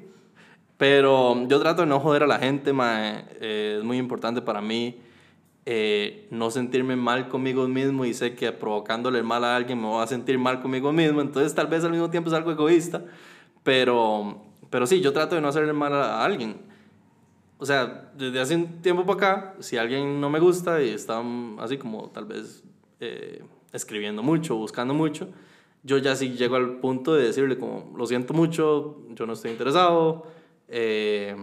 Pero 0.78 1.46
yo 1.46 1.60
trato 1.60 1.82
de 1.82 1.86
no 1.86 2.00
joder 2.00 2.24
a 2.24 2.26
la 2.26 2.38
gente, 2.38 2.72
mae. 2.72 3.24
Eh, 3.40 3.76
es 3.78 3.84
muy 3.84 3.96
importante 3.98 4.42
para 4.42 4.60
mí 4.60 4.98
eh, 5.64 6.26
no 6.30 6.50
sentirme 6.50 6.96
mal 6.96 7.28
conmigo 7.28 7.66
mismo 7.66 8.04
y 8.04 8.12
sé 8.12 8.34
que 8.34 8.52
provocándole 8.52 9.22
mal 9.22 9.42
a 9.44 9.56
alguien 9.56 9.80
me 9.80 9.86
voy 9.86 10.02
a 10.02 10.06
sentir 10.06 10.38
mal 10.38 10.60
conmigo 10.60 10.92
mismo. 10.92 11.20
Entonces 11.20 11.54
tal 11.54 11.66
vez 11.66 11.84
al 11.84 11.92
mismo 11.92 12.10
tiempo 12.10 12.28
es 12.28 12.34
algo 12.34 12.50
egoísta. 12.50 13.04
Pero, 13.62 14.42
pero 14.70 14.86
sí, 14.86 15.00
yo 15.00 15.12
trato 15.12 15.34
de 15.34 15.40
no 15.40 15.48
hacerle 15.48 15.72
mal 15.72 15.92
a 15.92 16.24
alguien 16.24 16.56
o 17.58 17.66
sea, 17.66 18.10
desde 18.16 18.40
hace 18.40 18.54
un 18.56 18.82
tiempo 18.82 19.06
para 19.06 19.16
acá, 19.16 19.54
si 19.60 19.76
alguien 19.76 20.20
no 20.20 20.28
me 20.28 20.38
gusta 20.38 20.82
y 20.82 20.90
está 20.90 21.22
así 21.58 21.78
como 21.78 22.10
tal 22.10 22.26
vez 22.26 22.62
eh, 23.00 23.42
escribiendo 23.72 24.22
mucho, 24.22 24.56
buscando 24.56 24.92
mucho, 24.92 25.28
yo 25.82 25.98
ya 25.98 26.16
sí 26.16 26.30
llego 26.30 26.56
al 26.56 26.78
punto 26.80 27.14
de 27.14 27.24
decirle 27.24 27.56
como, 27.58 27.94
lo 27.96 28.06
siento 28.06 28.34
mucho, 28.34 28.98
yo 29.10 29.26
no 29.26 29.32
estoy 29.32 29.52
interesado, 29.52 30.26
eh, 30.68 31.36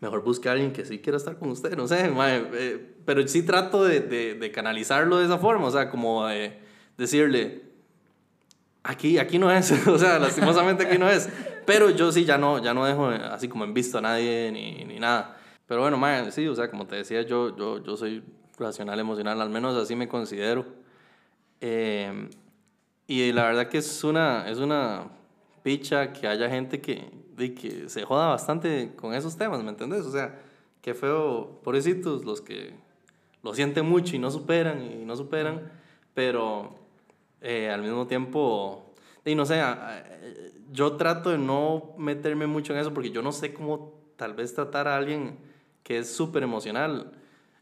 mejor 0.00 0.22
busque 0.22 0.48
a 0.48 0.52
alguien 0.52 0.72
que 0.72 0.84
sí 0.84 1.00
quiera 1.00 1.16
estar 1.16 1.38
con 1.38 1.50
usted, 1.50 1.76
no 1.76 1.88
sé, 1.88 2.10
eh, 2.18 2.94
pero 3.04 3.26
sí 3.28 3.42
trato 3.42 3.84
de, 3.84 4.00
de, 4.00 4.34
de, 4.34 4.50
canalizarlo 4.50 5.18
de 5.18 5.26
esa 5.26 5.38
forma, 5.38 5.66
o 5.66 5.70
sea, 5.70 5.90
como 5.90 6.26
de 6.26 6.58
decirle, 6.96 7.66
aquí, 8.86 9.18
aquí 9.18 9.38
no 9.38 9.50
es, 9.50 9.70
o 9.86 9.98
sea, 9.98 10.18
lastimosamente 10.18 10.86
aquí 10.86 10.98
no 10.98 11.08
es. 11.08 11.28
Pero 11.66 11.90
yo 11.90 12.12
sí 12.12 12.24
ya 12.24 12.38
no, 12.38 12.62
ya 12.62 12.72
no 12.72 12.84
dejo 12.84 13.06
así 13.08 13.48
como 13.48 13.64
en 13.64 13.74
visto 13.74 13.98
a 13.98 14.00
nadie 14.00 14.50
ni, 14.52 14.84
ni 14.84 14.98
nada. 14.98 15.36
Pero 15.66 15.80
bueno, 15.80 15.96
man, 15.96 16.30
sí, 16.32 16.46
o 16.46 16.54
sea, 16.54 16.70
como 16.70 16.86
te 16.86 16.96
decía, 16.96 17.22
yo, 17.22 17.56
yo, 17.56 17.82
yo 17.82 17.96
soy 17.96 18.22
racional, 18.58 18.98
emocional, 19.00 19.40
al 19.40 19.50
menos 19.50 19.76
así 19.76 19.96
me 19.96 20.08
considero. 20.08 20.64
Eh, 21.60 22.28
y 23.06 23.32
la 23.32 23.44
verdad 23.44 23.68
que 23.68 23.78
es 23.78 24.04
una, 24.04 24.48
es 24.48 24.58
una 24.58 25.08
picha 25.62 26.12
que 26.12 26.26
haya 26.26 26.48
gente 26.48 26.80
que, 26.80 27.10
que 27.36 27.88
se 27.88 28.04
joda 28.04 28.28
bastante 28.28 28.94
con 28.94 29.14
esos 29.14 29.36
temas, 29.36 29.62
¿me 29.62 29.70
entendés? 29.70 30.06
O 30.06 30.12
sea, 30.12 30.40
qué 30.80 30.94
feo, 30.94 31.60
pobrecitos, 31.62 32.24
los 32.24 32.40
que 32.40 32.74
lo 33.42 33.54
sienten 33.54 33.86
mucho 33.86 34.16
y 34.16 34.18
no 34.18 34.30
superan 34.30 34.82
y 34.82 35.04
no 35.04 35.16
superan, 35.16 35.70
pero 36.14 36.76
eh, 37.40 37.70
al 37.70 37.82
mismo 37.82 38.06
tiempo, 38.06 38.85
y 39.30 39.34
no 39.34 39.44
sé, 39.44 39.60
yo 40.70 40.92
trato 40.92 41.30
de 41.30 41.38
no 41.38 41.94
meterme 41.98 42.46
mucho 42.46 42.72
en 42.72 42.78
eso 42.78 42.94
porque 42.94 43.10
yo 43.10 43.22
no 43.22 43.32
sé 43.32 43.52
cómo 43.52 43.94
tal 44.16 44.34
vez 44.34 44.54
tratar 44.54 44.88
a 44.88 44.96
alguien 44.96 45.38
que 45.82 45.98
es 45.98 46.14
súper 46.14 46.42
emocional. 46.42 47.12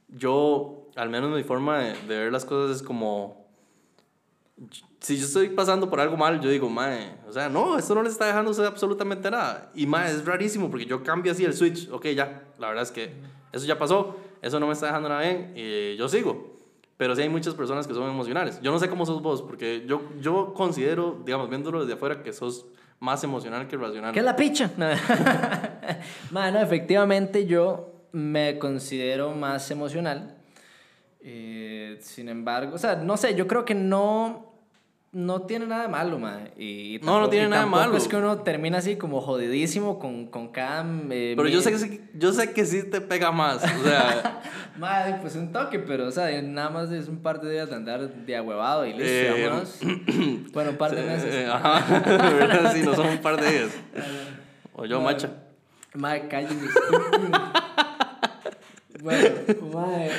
Yo, 0.09 0.89
al 0.97 1.11
menos 1.11 1.31
mi 1.31 1.43
forma 1.43 1.81
de, 1.81 1.95
ver 2.07 2.33
las 2.33 2.45
cosas 2.45 2.77
es 2.77 2.83
como, 2.83 3.47
si 5.01 5.17
yo 5.17 5.25
estoy 5.25 5.49
pasando 5.51 5.91
por 5.91 6.01
algo 6.01 6.17
mal, 6.17 6.41
yo 6.41 6.51
digo, 6.51 6.69
mae, 6.69 7.17
o 7.27 7.33
sea, 7.33 7.49
no, 7.49 7.79
esto 7.79 7.95
no 7.95 8.03
le 8.03 8.09
está 8.09 8.27
dejando 8.27 8.51
absolutamente 8.67 9.31
nada. 9.31 9.71
Y 9.75 9.87
mae, 9.87 10.11
es 10.11 10.25
rarísimo 10.25 10.71
porque 10.71 10.87
yo 10.87 11.03
cambio 11.03 11.33
así 11.33 11.45
el 11.45 11.55
switch, 11.55 11.91
ok, 11.91 12.07
ya, 12.09 12.45
la 12.59 12.69
verdad 12.69 12.85
es 12.85 12.93
que 12.93 13.13
eso 13.53 13.67
ya 13.67 13.79
pasó, 13.79 14.17
eso 14.43 14.61
no 14.61 14.67
me 14.67 14.73
está 14.73 14.87
dejando 14.87 15.09
nada 15.09 15.23
bien 15.23 15.53
y 15.57 15.97
yo 15.97 16.09
sigo. 16.09 16.54
Pero 16.97 17.17
sí 17.17 17.23
hay 17.23 17.29
muchas 17.29 17.55
personas 17.55 17.87
que 17.87 17.95
son 17.95 18.09
emocionales. 18.09 18.61
Yo 18.63 18.71
no 18.71 18.79
sé 18.79 18.89
cómo 18.89 19.05
sos 19.05 19.21
vos, 19.21 19.43
porque 19.43 19.85
yo, 19.87 20.03
yo 20.21 20.55
considero, 20.55 21.21
digamos, 21.25 21.49
viéndolo 21.49 21.81
desde 21.81 21.95
afuera, 21.95 22.23
que 22.23 22.33
sos 22.33 22.67
más 23.01 23.23
emocional 23.25 23.67
que 23.67 23.77
racional. 23.77 24.13
¿Qué 24.13 24.21
es 24.21 24.25
la 24.25 24.37
picha? 24.37 24.71
No. 26.31 26.61
efectivamente 26.61 27.47
yo 27.47 27.93
me 28.13 28.59
considero 28.59 29.33
más 29.33 29.71
emocional. 29.71 30.37
Eh, 31.21 31.99
sin 32.01 32.29
embargo, 32.29 32.75
o 32.75 32.79
sea, 32.79 32.97
no 32.97 33.17
sé, 33.17 33.35
yo 33.35 33.47
creo 33.47 33.65
que 33.65 33.75
no 33.75 34.44
no 35.15 35.43
tiene 35.43 35.67
nada 35.67 35.83
de 35.83 35.89
malo, 35.89 36.19
ma. 36.19 36.41
Y 36.59 36.99
no, 37.03 37.21
no 37.21 37.31
tiene 37.31 37.49
nada 37.49 37.65
de 37.65 37.71
malo. 37.71 37.97
Es 37.97 38.09
que 38.09 38.17
uno 38.17 38.39
termina 38.39 38.79
así 38.79 38.97
como 38.97 39.21
jodidísimo 39.21 39.99
con, 39.99 40.27
con 40.27 40.49
cada. 40.49 40.85
Eh, 41.11 41.35
pero 41.37 41.49
yo 41.49 41.63
sé, 41.63 41.71
que, 41.71 42.01
yo 42.15 42.33
sé 42.33 42.53
que 42.53 42.67
sí 42.67 42.83
te 42.83 43.01
pega 43.01 43.31
más. 43.31 43.63
O 43.63 43.85
sea. 43.85 44.43
Madre, 44.77 45.19
pues 45.23 45.37
un 45.37 45.53
toque, 45.53 45.79
pero, 45.79 46.09
o 46.09 46.11
sea, 46.11 46.43
nada 46.43 46.69
más 46.69 46.91
es 46.91 47.07
un 47.07 47.19
par 47.19 47.41
de 47.41 47.53
días 47.53 47.71
de 47.71 47.77
andar 47.77 48.09
de 48.09 48.37
ahuevado 48.37 48.85
y 48.85 48.93
listo, 48.93 49.07
eh, 49.07 49.51
bueno, 50.53 50.71
un 50.71 50.77
par 50.77 50.97
de 50.97 51.03
meses. 51.03 51.33
Eh, 51.33 51.47
ajá, 51.47 52.01
¿verdad? 52.33 52.73
Sí, 52.75 52.83
no 52.83 52.95
son 52.97 53.07
un 53.07 53.19
par 53.19 53.41
de 53.41 53.51
días. 53.51 53.71
O 54.77 54.85
yo, 54.87 55.01
macha. 55.01 55.31
Madre, 55.95 56.27
cállate. 56.29 56.57
bueno, 59.01 59.29
madre. 59.73 60.11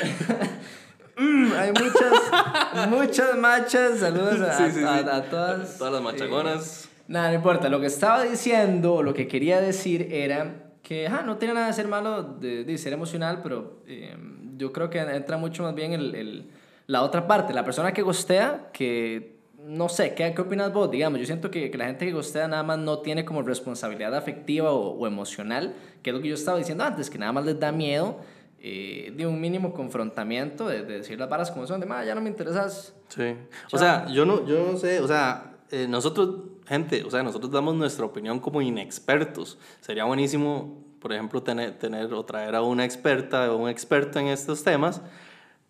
Hay 1.58 1.72
muchas, 1.72 2.90
muchas 2.90 3.38
machas. 3.38 4.00
Saludos 4.00 4.42
a, 4.42 5.24
todas. 5.30 5.78
Todas 5.78 5.94
las 5.94 6.02
machagonas. 6.02 6.86
Eh, 6.86 7.04
nada, 7.08 7.30
no 7.30 7.36
importa. 7.36 7.70
Lo 7.70 7.80
que 7.80 7.88
estaba 7.88 8.24
diciendo, 8.24 9.04
lo 9.04 9.14
que 9.14 9.28
quería 9.28 9.62
decir 9.62 10.10
era 10.12 10.72
que 10.82 11.10
no 11.26 11.38
tiene 11.38 11.56
nada 11.56 11.68
de 11.68 11.74
ser 11.74 11.88
malo 11.88 12.24
de, 12.24 12.78
ser 12.78 12.94
emocional, 12.94 13.40
pero 13.42 13.82
eh, 13.88 14.16
yo 14.58 14.72
creo 14.72 14.90
que 14.90 15.00
entra 15.00 15.38
mucho 15.38 15.64
más 15.64 15.74
bien 15.74 15.94
el, 15.94 16.14
el, 16.14 16.52
la 16.86 17.02
otra 17.02 17.26
parte, 17.28 17.54
la 17.54 17.66
persona 17.66 17.92
que 17.92 18.04
gostea, 18.04 18.70
que 18.72 19.36
no 19.66 19.90
sé, 19.90 20.14
¿qué, 20.14 20.32
qué 20.36 20.42
opinas 20.42 20.72
vos? 20.72 20.92
Digamos, 20.92 21.20
yo 21.20 21.26
siento 21.26 21.50
que, 21.50 21.72
que 21.72 21.78
la 21.78 21.86
gente 21.86 22.06
que 22.06 22.12
gostea 22.12 22.48
nada 22.48 22.62
más 22.62 22.78
no 22.78 23.00
tiene 23.00 23.26
como 23.26 23.42
responsabilidad 23.42 24.14
afectiva 24.14 24.72
o, 24.72 24.92
o 24.92 25.08
emocional, 25.08 25.74
que 26.04 26.12
es 26.12 26.16
lo 26.16 26.22
que 26.22 26.28
yo 26.28 26.36
estaba 26.36 26.60
diciendo 26.60 26.84
antes, 26.84 27.10
que 27.10 27.18
nada 27.18 27.32
más 27.32 27.46
les 27.46 27.60
da 27.60 27.72
miedo 27.72 28.20
eh, 28.68 29.14
de 29.16 29.28
un 29.28 29.40
mínimo 29.40 29.74
confrontamiento, 29.74 30.68
de, 30.68 30.84
de 30.84 30.98
decir 30.98 31.20
las 31.20 31.30
varas 31.30 31.52
como 31.52 31.68
son, 31.68 31.80
de, 31.80 31.86
"Ma, 31.86 32.04
ya 32.04 32.16
no 32.16 32.22
me 32.22 32.30
interesas. 32.30 32.96
Sí. 33.10 33.36
O 33.72 33.78
sea, 33.78 34.08
yo 34.08 34.26
no, 34.26 34.44
yo 34.48 34.72
no 34.72 34.78
sé, 34.80 35.00
o 35.02 35.08
sea, 35.08 35.54
eh, 35.70 35.86
nosotros, 35.88 36.38
gente, 36.66 37.04
o 37.04 37.12
sea, 37.12 37.22
nosotros 37.22 37.52
damos 37.52 37.76
nuestra 37.76 38.06
opinión 38.06 38.40
como 38.40 38.62
inexpertos. 38.64 39.60
Sería 39.82 40.06
buenísimo, 40.06 40.84
por 41.00 41.14
ejemplo, 41.14 41.44
tener, 41.44 41.78
tener 41.78 42.12
o 42.12 42.26
traer 42.26 42.56
a 42.56 42.64
una 42.64 42.86
experta 42.86 43.52
o 43.52 43.58
un 43.58 43.70
experto 43.70 44.18
en 44.18 44.28
estos 44.30 44.64
temas, 44.64 45.02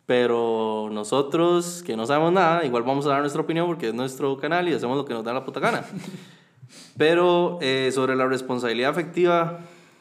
pero 0.06 0.88
nosotros 0.92 1.84
que 1.86 1.98
no 1.98 2.06
sabemos 2.06 2.32
nada, 2.32 2.64
igual 2.64 2.84
vamos 2.84 3.06
a 3.08 3.10
dar 3.10 3.20
nuestra 3.22 3.42
opinión 3.42 3.68
porque 3.68 3.88
es 3.90 3.94
nuestro 3.94 4.38
canal 4.38 4.70
y 4.70 4.74
hacemos 4.74 4.96
lo 4.96 5.04
que 5.04 5.14
nos 5.14 5.24
da 5.26 5.34
la 5.34 5.44
puta 5.44 5.60
gana. 5.60 5.84
Pero 6.98 7.58
eh, 7.62 7.92
sobre 7.94 8.16
la 8.16 8.26
responsabilidad 8.28 8.90
afectiva, 8.92 9.60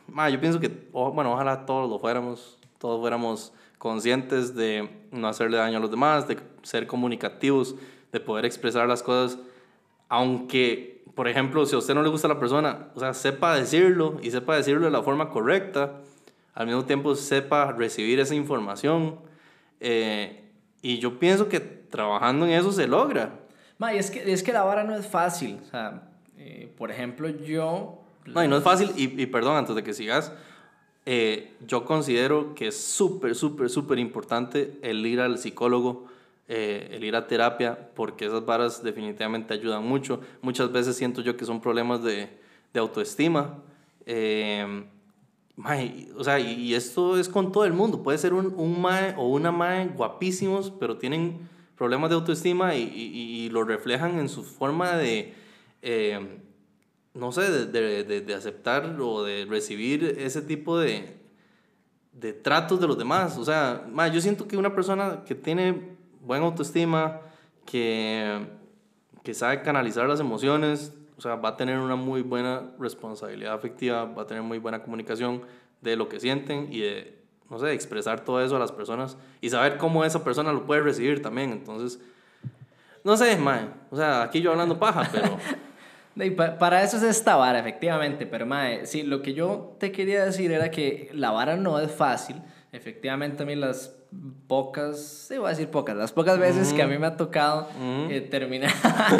ma, 0.09 0.29
yo 0.31 0.41
pienso 0.41 0.61
que, 0.61 0.89
o- 0.93 1.13
bueno, 1.13 1.33
ojalá 1.33 1.67
todos 1.67 1.89
lo 1.91 1.99
fuéramos, 1.99 2.59
todos 2.85 3.01
fuéramos 3.01 3.55
conscientes 3.79 4.55
de 4.55 4.91
no 5.11 5.27
hacerle 5.27 5.57
daño 5.57 5.79
a 5.79 5.81
los 5.81 5.91
demás, 5.91 6.29
de 6.29 6.37
ser 6.63 6.87
comunicativos, 6.87 7.77
de 8.13 8.21
poder 8.21 8.45
expresar 8.45 8.87
las 8.87 9.03
cosas, 9.03 9.39
aunque, 10.11 11.03
por 11.15 11.27
ejemplo, 11.27 11.65
si 11.65 11.75
a 11.75 11.79
usted 11.79 11.95
no 11.95 12.03
le 12.03 12.11
gusta 12.11 12.29
la 12.29 12.39
persona, 12.39 12.89
o 12.95 13.01
sea, 13.01 13.15
sepa 13.15 13.55
decirlo 13.55 14.19
y 14.23 14.31
sepa 14.31 14.55
decirlo 14.55 14.85
de 14.85 14.91
la 14.91 15.03
forma 15.03 15.31
correcta, 15.31 16.03
al 16.53 16.67
mismo 16.67 16.85
tiempo 16.85 17.15
sepa 17.15 17.73
recibir 17.73 18.21
esa 18.21 18.35
información. 18.35 19.19
eh, 19.81 20.43
y 20.83 20.99
yo 20.99 21.19
pienso 21.19 21.49
que 21.49 21.61
trabajando 21.61 22.45
en 22.45 22.53
eso 22.53 22.71
se 22.71 22.87
logra. 22.87 23.41
Ma, 23.79 23.95
y 23.95 23.97
es 23.97 24.11
que, 24.11 24.31
es 24.31 24.43
que 24.43 24.53
la 24.53 24.63
vara 24.63 24.85
no 24.85 24.95
es 24.95 25.07
fácil. 25.07 25.59
O 25.63 25.71
sea, 25.71 26.03
eh, 26.37 26.71
por 26.77 26.91
ejemplo, 26.91 27.31
yo... 27.31 28.03
No, 28.27 28.45
y 28.45 28.49
no 28.49 28.59
es 28.59 28.63
fácil, 28.63 28.91
y, 28.95 29.23
y 29.23 29.25
perdón, 29.25 29.57
antes 29.57 29.75
de 29.75 29.83
que 29.83 29.95
sigas, 29.95 30.35
eh, 31.07 31.53
yo 31.67 31.85
considero 31.85 32.55
que 32.55 32.69
es 32.69 32.77
súper, 32.81 33.35
súper, 33.35 33.69
súper 33.71 33.99
importante 33.99 34.79
el 34.83 35.05
ir 35.07 35.21
al 35.21 35.39
psicólogo, 35.39 36.07
eh, 36.49 36.89
el 36.93 37.05
ir 37.05 37.17
a 37.17 37.27
terapia, 37.27 37.91
porque 37.95 38.27
esas 38.27 38.45
varas 38.45 38.83
definitivamente 38.83 39.55
ayudan 39.55 39.85
mucho. 39.87 40.21
Muchas 40.43 40.73
veces 40.73 40.97
siento 40.97 41.21
yo 41.23 41.37
que 41.37 41.45
son 41.45 41.61
problemas 41.61 42.03
de, 42.03 42.29
de 42.73 42.81
autoestima. 42.81 43.63
Eh, 44.07 44.85
mae, 45.57 46.09
o 46.17 46.25
sea, 46.25 46.41
y, 46.41 46.53
y 46.55 46.75
esto 46.75 47.19
es 47.19 47.29
con 47.29 47.53
todo 47.53 47.65
el 47.65 47.73
mundo. 47.73 48.03
Puede 48.03 48.19
ser 48.19 48.35
un, 48.35 48.53
un 48.57 48.81
mae 48.81 49.15
o 49.17 49.29
una 49.29 49.53
mae 49.53 49.87
guapísimos, 49.89 50.71
pero 50.79 50.97
tienen 50.99 51.49
problemas 51.77 52.11
de 52.11 52.17
autoestima 52.17 52.75
y, 52.77 52.83
y- 52.83 53.45
y 53.47 53.51
lo 53.51 53.65
reflejan 53.65 54.19
en 54.19 54.29
su 54.29 54.43
forma 54.45 54.97
de, 54.97 55.35
eh, 55.83 56.39
no 57.15 57.31
sé, 57.31 57.51
de, 57.51 58.05
de, 58.05 58.21
de- 58.21 58.35
aceptar 58.35 58.97
o 59.01 59.23
de 59.23 59.47
recibir 59.49 60.05
ese 60.19 60.43
tipo 60.43 60.79
de, 60.79 61.17
de 62.13 62.33
tratos 62.33 62.81
de 62.81 62.89
los 62.89 62.99
demás. 62.99 63.39
O 63.39 63.45
sea, 63.45 63.87
yo 64.13 64.21
siento 64.21 64.49
que 64.49 64.57
una 64.57 64.75
persona 64.75 65.23
que 65.25 65.37
tiene 65.37 65.97
buena 66.21 66.45
autoestima, 66.45 67.21
que, 67.65 68.47
que 69.23 69.33
sabe 69.33 69.63
canalizar 69.63 70.09
las 70.09 70.19
emociones, 70.19 70.93
o 71.17 71.21
sea, 71.21 71.37
va 71.37 71.51
a 71.51 71.57
tener 71.57 71.79
una 71.79 71.95
muy 71.95 72.23
buena 72.23 72.73
responsabilidad 72.81 73.55
afectiva, 73.55 74.05
va 74.07 74.23
a 74.23 74.27
tener 74.27 74.43
muy 74.43 74.59
buena 74.59 74.83
comunicación 74.83 75.43
de 75.81 75.95
lo 75.97 76.09
que 76.09 76.19
sienten 76.19 76.73
y 76.73 76.81
de, 76.81 77.23
no 77.49 77.61
sé, 77.61 77.73
expresar 77.73 78.25
todo 78.25 78.43
eso 78.43 78.57
a 78.57 78.59
las 78.59 78.73
personas 78.73 79.17
y 79.41 79.51
saber 79.51 79.77
cómo 79.77 80.05
esa 80.05 80.25
persona 80.25 80.53
lo 80.53 80.67
puede 80.67 80.81
recibir 80.81 81.23
también. 81.23 81.53
Entonces, 81.53 82.01
no 83.05 83.17
sé, 83.17 83.39
o 83.91 83.97
sea, 83.97 84.23
aquí 84.23 84.41
yo 84.41 84.51
hablando 84.51 84.81
paja, 84.81 85.09
pero... 85.13 85.39
Pa- 86.37 86.59
Para 86.59 86.83
eso 86.83 86.97
es 86.99 87.03
esta 87.03 87.37
vara, 87.37 87.59
efectivamente, 87.59 88.27
pero 88.27 88.47
mae, 88.47 88.87
sí, 88.87 89.03
lo 89.03 89.21
que 89.23 89.35
yo 89.35 89.77
te 89.81 89.91
quería 89.93 90.25
decir 90.25 90.53
era 90.53 90.71
que 90.71 91.11
la 91.13 91.31
vara 91.33 91.57
no 91.57 91.79
es 91.81 91.91
fácil. 91.91 92.37
Efectivamente, 92.73 93.43
a 93.43 93.47
mí 93.47 93.55
las 93.57 93.95
pocas, 94.47 95.01
sí 95.29 95.39
voy 95.39 95.47
a 95.47 95.51
decir 95.51 95.69
pocas, 95.71 95.97
las 95.97 96.13
pocas 96.13 96.39
veces 96.39 96.73
que 96.73 96.83
a 96.83 96.87
mí 96.87 96.99
me 96.99 97.07
ha 97.07 97.17
tocado 97.17 97.69
eh, 98.11 98.21
terminar, 98.21 98.71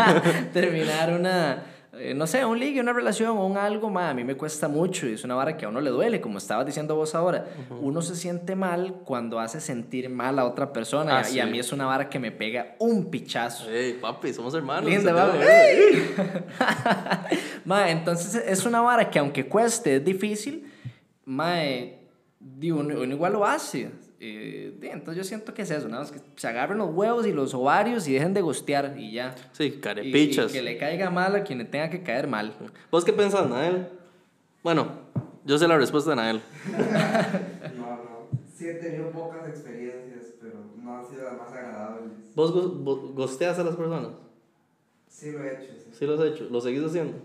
terminar 0.53 1.13
una, 1.13 1.63
eh, 1.99 2.15
no 2.15 2.27
sé, 2.27 2.45
un 2.45 2.59
ligue, 2.59 2.81
una 2.81 2.93
relación 2.93 3.37
o 3.37 3.47
un 3.47 3.57
algo, 3.57 3.91
mae, 3.91 4.11
a 4.11 4.15
mí 4.15 4.25
me 4.25 4.37
cuesta 4.37 4.69
mucho 4.69 5.07
y 5.07 5.15
es 5.15 5.25
una 5.25 5.35
vara 5.35 5.57
que 5.57 5.65
a 5.65 5.69
uno 5.69 5.81
le 5.81 5.91
duele, 5.91 6.21
como 6.21 6.39
estabas 6.39 6.67
diciendo 6.67 6.95
vos 6.95 7.15
ahora. 7.15 7.47
Uno 7.81 8.03
se 8.03 8.17
siente 8.17 8.57
mal 8.57 9.01
cuando 9.05 9.41
hace 9.41 9.61
sentir 9.61 10.09
mal 10.09 10.39
a 10.39 10.45
otra 10.45 10.73
persona 10.73 11.21
Ah, 11.21 11.31
y 11.31 11.41
a 11.41 11.47
mí 11.47 11.59
es 11.59 11.73
una 11.73 11.87
vara 11.87 12.09
que 12.09 12.19
me 12.19 12.31
pega 12.33 12.77
un 12.79 13.11
pichazo. 13.11 13.67
Hey, 13.71 13.99
papi, 14.01 14.33
somos 14.33 14.55
hermanos. 14.55 14.91
Linda, 14.91 15.15
papi. 15.15 15.39
Ma, 17.65 17.91
entonces 17.91 18.43
es 18.47 18.65
una 18.67 18.81
vara 18.81 19.11
que 19.11 19.19
aunque 19.19 19.47
cueste, 19.47 19.97
es 19.97 20.05
difícil, 20.05 20.71
ma, 21.25 21.55
di, 22.39 22.71
uno, 22.71 23.01
uno 23.01 23.15
igual 23.15 23.33
lo 23.33 23.45
hace. 23.45 23.91
Eh, 24.27 24.79
entonces 24.93 25.17
yo 25.19 25.25
siento 25.25 25.53
que 25.53 25.63
es 25.63 25.71
eso, 25.71 25.87
¿no? 25.89 26.01
Es 26.01 26.11
que 26.11 26.19
se 26.37 26.49
agarren 26.49 26.79
los 26.79 26.95
huevos 26.95 27.27
y 27.27 27.33
los 27.33 27.53
ovarios 27.53 28.09
y 28.09 28.15
dejen 28.15 28.33
de 28.33 28.41
gostear 28.41 28.95
y 28.99 29.13
ya. 29.13 29.35
Sí, 29.53 29.65
Y- 29.65 29.81
carepichas. 29.81 30.51
Y, 30.51 30.55
que 30.55 30.63
le 30.63 30.79
caiga 30.79 31.11
mal 31.11 31.37
a 31.37 31.45
quien 31.45 31.59
le 31.59 31.67
tenga 31.67 31.91
que 31.91 32.03
caer 32.03 32.27
mal. 32.27 32.55
¿Vos 32.91 33.05
qué 33.05 33.13
pensás, 33.13 33.49
Nael? 33.51 33.87
Bueno, 34.63 34.89
yo 35.45 35.59
sé 35.59 35.69
la 35.69 35.77
respuesta 35.77 36.11
de 36.11 36.17
Nael. 36.17 36.41
No, 37.77 37.87
no. 37.87 38.29
Sí 38.57 38.67
he 38.69 38.75
tenido 38.75 39.11
pocas 39.11 39.47
experiencias, 39.49 40.33
pero 40.41 40.55
no 40.83 40.97
han 41.01 41.07
sido 41.07 41.25
las 41.25 41.37
más 41.37 41.53
agradables. 41.53 42.13
¿Vos, 42.35 42.53
go- 42.53 42.69
vos 42.71 43.15
gosteas 43.15 43.59
a 43.59 43.65
las 43.65 43.77
personas? 43.77 44.09
Sí 45.09 45.33
lo 45.33 45.45
he 45.45 45.55
hecho, 45.55 45.73
sí. 45.75 45.91
¿Sí 45.93 46.07
lo 46.07 46.15
has 46.15 46.21
hecho? 46.33 46.49
¿Lo 46.51 46.61
seguís 46.63 46.83
haciendo? 46.83 47.19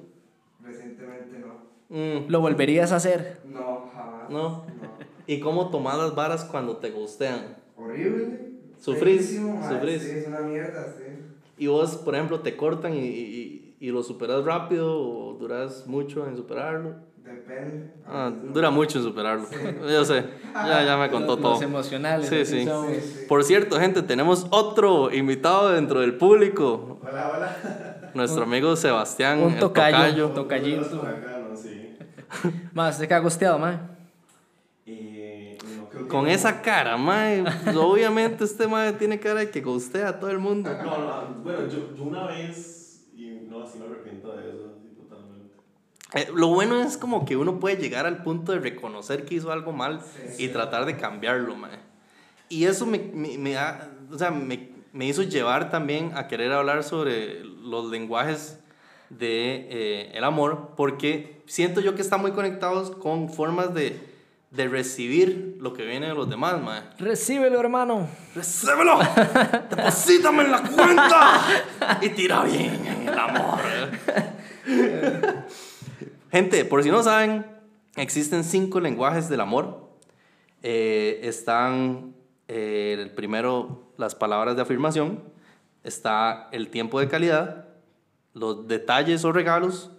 Recientemente 0.66 1.38
no. 1.40 1.70
Mm, 1.96 2.30
¿Lo 2.30 2.42
volverías 2.42 2.92
a 2.92 2.98
hacer? 2.98 3.40
No, 3.46 3.90
jamás. 3.96 4.30
No. 4.30 4.40
No. 4.66 5.09
¿Y 5.30 5.40
cómo 5.40 5.70
tomás 5.70 5.96
las 5.96 6.16
varas 6.16 6.44
cuando 6.44 6.78
te 6.78 6.90
gostean? 6.90 7.56
Horrible. 7.76 8.36
Sufrís, 8.80 9.40
sufrís. 9.68 10.02
Sí, 10.02 10.18
es 10.22 10.26
una 10.26 10.40
mierda, 10.40 10.92
sí. 10.98 11.04
Y 11.60 11.68
vos, 11.68 11.98
por 11.98 12.16
ejemplo, 12.16 12.40
te 12.40 12.58
cortan 12.58 12.96
y, 12.96 13.06
y, 13.06 13.76
y 13.80 13.92
lo 13.92 14.02
superas 14.02 14.44
rápido 14.44 15.00
o 15.00 15.36
duras 15.36 15.86
mucho 15.86 16.26
en 16.26 16.36
superarlo. 16.36 16.96
Depende. 17.24 17.92
Ah, 18.08 18.32
dura 18.52 18.72
mucho 18.72 18.98
en 18.98 19.04
superarlo. 19.04 19.48
Yo 19.88 20.04
sé, 20.04 20.26
ya, 20.64 20.82
ya 20.84 20.98
me 20.98 21.12
contó 21.12 21.36
Los, 21.36 21.42
los 21.44 21.60
todo. 21.60 21.62
emocionales. 21.62 22.28
Sí, 22.28 22.44
sí. 22.44 22.64
Sí, 22.64 22.66
sí. 22.66 23.26
Por 23.28 23.44
cierto, 23.44 23.80
gente, 23.80 24.02
tenemos 24.02 24.48
otro 24.50 25.14
invitado 25.14 25.70
dentro 25.74 26.00
del 26.00 26.16
público. 26.16 26.98
Hola, 27.04 27.30
hola. 27.36 28.10
Nuestro 28.16 28.46
amigo 28.46 28.76
Sebastián. 28.76 29.38
un 29.44 29.60
tocayo. 29.60 29.98
tocayo. 29.98 30.30
Tocallito. 30.32 31.00
Por 31.02 31.10
acá, 31.10 31.38
no, 31.38 31.56
sí. 31.56 31.70
Ma, 32.74 32.90
¿usted 32.90 33.08
qué 33.08 33.14
ha 33.14 33.20
gosteado, 33.20 33.60
ma? 33.60 33.90
Y 34.86 35.54
no, 35.78 35.88
creo 35.90 35.99
que 35.99 35.99
Con 36.10 36.26
no. 36.26 36.32
esa 36.32 36.62
cara, 36.62 36.98
mae. 36.98 37.44
pues, 37.64 37.76
obviamente 37.78 38.44
este 38.44 38.68
mae 38.68 38.94
tiene 38.94 39.20
cara 39.20 39.40
de 39.42 39.50
que 39.52 39.62
gustea 39.62 40.10
a 40.10 40.20
todo 40.20 40.30
el 40.32 40.40
mundo. 40.40 40.70
No, 40.72 40.84
no, 40.84 41.42
bueno, 41.44 41.68
yo, 41.70 41.96
yo 41.96 42.04
una 42.04 42.26
vez, 42.26 43.08
y 43.16 43.46
no, 43.50 43.64
así 43.64 43.78
me 43.80 43.86
arrepiento 43.86 44.36
de 44.36 44.50
eso. 44.50 44.76
Eh, 46.16 46.28
lo 46.34 46.48
bueno 46.48 46.82
es 46.82 46.98
como 46.98 47.24
que 47.26 47.38
uno 47.38 47.60
puede 47.60 47.78
llegar 47.78 48.08
al 48.08 48.24
punto 48.24 48.52
de 48.52 48.60
reconocer 48.60 49.26
que 49.26 49.36
hizo 49.36 49.52
algo 49.52 49.72
mal 49.74 50.02
Sí, 50.02 50.44
y 50.44 50.48
sí. 50.48 50.54
tratar 50.54 50.86
de 50.86 50.98
cambiarlo, 50.98 51.56
mae. 51.56 51.78
Y 52.50 52.66
eso 52.66 52.86
me, 52.88 52.98
me, 53.00 53.38
me 53.38 53.58
ha- 53.58 53.92
o 54.12 54.18
sea, 54.18 54.32
me, 54.32 54.70
me 54.92 55.06
hizo 55.06 55.22
llevar 55.22 55.70
también 55.70 56.12
a 56.16 56.28
querer 56.28 56.52
hablar 56.52 56.84
sobre 56.84 57.44
los 57.44 57.92
lenguajes 57.92 58.60
de 59.12 59.68
eh, 59.70 60.12
el 60.16 60.24
amor, 60.24 60.72
porque 60.76 61.44
siento 61.46 61.80
yo 61.80 61.94
que 61.96 62.02
están 62.02 62.22
muy 62.22 62.32
conectados 62.32 62.90
con 62.92 63.30
formas 63.30 63.74
de, 63.76 64.00
de 64.52 64.68
recibir 64.68 65.58
lo 65.60 65.74
que 65.74 65.86
viene 65.86 66.08
de 66.08 66.16
los 66.16 66.30
demás, 66.30 66.62
mae. 66.62 66.82
Recíbelo, 66.98 67.60
hermano. 67.60 68.08
¡Recíbelo! 68.36 69.00
¡Deposítame 69.70 70.44
en 70.44 70.52
la 70.52 70.64
cuenta! 70.64 71.42
Y 72.02 72.10
tira 72.10 72.44
bien 72.44 72.86
en 72.86 73.08
el 73.08 73.20
amor. 73.20 73.60
Gente, 76.32 76.66
por 76.66 76.84
si 76.84 76.90
no 76.90 77.04
saben, 77.04 77.46
existen 77.96 78.44
cinco 78.44 78.80
lenguajes 78.80 79.30
del 79.30 79.42
amor. 79.42 79.90
Eh, 80.64 81.20
están 81.24 82.16
eh, 82.48 82.96
el 83.00 83.12
primero, 83.12 83.92
las 83.98 84.16
palabras 84.16 84.56
de 84.56 84.64
afirmación. 84.64 85.24
Está 85.84 86.50
el 86.52 86.70
tiempo 86.70 87.00
de 87.00 87.08
calidad, 87.08 87.68
los 88.34 88.68
detalles 88.68 89.24
o 89.24 89.32
regalos, 89.32 89.92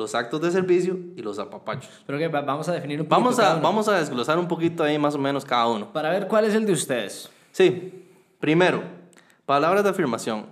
los 0.00 0.14
actos 0.16 0.40
de 0.40 0.50
servicio 0.50 0.98
y 1.14 1.22
los 1.22 1.38
apapachos. 1.38 1.88
Pero 2.06 2.18
que 2.18 2.26
va- 2.26 2.40
vamos 2.40 2.68
a 2.68 2.72
definir 2.72 3.00
un 3.00 3.06
poquito 3.06 3.20
Vamos 3.22 3.38
a, 3.38 3.54
vamos 3.60 3.86
a 3.88 3.98
desglosar 3.98 4.38
un 4.38 4.48
poquito 4.48 4.82
ahí 4.82 4.98
más 4.98 5.14
o 5.14 5.18
menos 5.18 5.44
cada 5.44 5.68
uno. 5.68 5.92
Para 5.92 6.10
ver 6.10 6.26
cuál 6.26 6.44
es 6.46 6.54
el 6.54 6.66
de 6.66 6.72
ustedes. 6.72 7.30
Sí, 7.52 8.04
primero, 8.40 8.82
palabras 9.46 9.84
de 9.84 9.90
afirmación. 9.90 10.46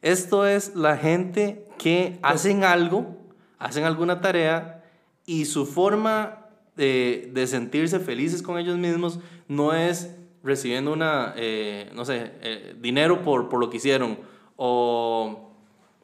Esto 0.00 0.46
es 0.46 0.74
la 0.74 0.96
gente 0.96 1.66
que 1.78 2.18
hacen 2.22 2.64
algo, 2.64 3.16
hacen 3.58 3.84
alguna 3.84 4.20
tarea 4.20 4.82
y 5.26 5.44
su 5.44 5.66
forma 5.66 6.46
de, 6.76 7.30
de 7.34 7.46
sentirse 7.46 8.00
felices 8.00 8.42
con 8.42 8.58
ellos 8.58 8.78
mismos 8.78 9.18
no 9.48 9.74
es 9.74 10.16
recibiendo 10.42 10.92
una, 10.92 11.34
eh, 11.36 11.90
no 11.94 12.04
sé, 12.04 12.32
eh, 12.42 12.74
dinero 12.80 13.22
por, 13.22 13.48
por 13.48 13.60
lo 13.60 13.68
que 13.70 13.76
hicieron. 13.76 14.18
O... 14.56 15.51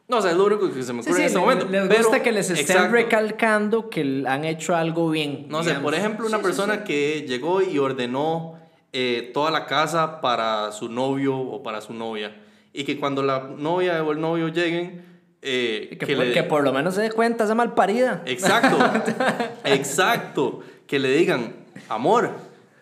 No 0.09 0.23
sé, 0.23 0.31
es 0.31 0.37
lo 0.37 0.47
único 0.47 0.73
que 0.73 0.83
se 0.83 0.93
me 0.95 1.01
ocurre 1.01 1.15
sí, 1.15 1.21
en 1.21 1.27
este 1.27 1.39
le- 1.39 1.45
momento. 1.45 1.67
les 1.67 1.87
pero- 1.89 1.99
gusta 2.03 2.23
que 2.23 2.33
les 2.33 2.49
estén 2.51 2.77
exacto. 2.77 2.93
recalcando 2.93 3.91
que 3.91 4.25
han 4.27 4.45
hecho 4.47 4.75
algo 4.75 5.11
bien. 5.11 5.47
No 5.49 5.63
sé, 5.63 5.75
por 5.75 5.95
ejemplo, 5.95 6.27
una 6.27 6.39
Sí, 6.39 6.43
persona 6.43 6.75
sí. 6.77 6.81
que 6.85 7.25
llegó 7.29 7.61
y 7.63 7.79
ordenó 7.79 8.59
eh, 8.95 9.31
toda 9.35 9.51
la 9.51 9.67
casa 9.67 10.23
para 10.23 10.73
su 10.73 10.89
novio 10.89 11.37
o 11.37 11.63
para 11.63 11.83
su 11.83 11.93
novia. 11.93 12.35
Y 12.73 12.85
que 12.85 12.99
cuando 12.99 13.23
la 13.23 13.41
novia 13.41 14.03
o 14.03 14.13
el 14.13 14.21
novio 14.21 14.49
lleguen... 14.49 15.05
eh, 15.43 15.95
Que, 16.01 16.07
por, 16.17 16.25
le- 16.25 16.33
que 16.33 16.43
por 16.43 16.65
lo 16.65 16.73
menos 16.73 16.95
se 16.95 17.03
dé 17.03 17.11
cuenta 17.13 17.45
esa 17.45 17.55
malparida. 17.55 18.23
Exacto, 18.25 18.79
exacto. 19.65 20.61
Que 20.87 20.99
le 20.99 21.11
digan, 21.11 21.55
amor, 21.89 22.31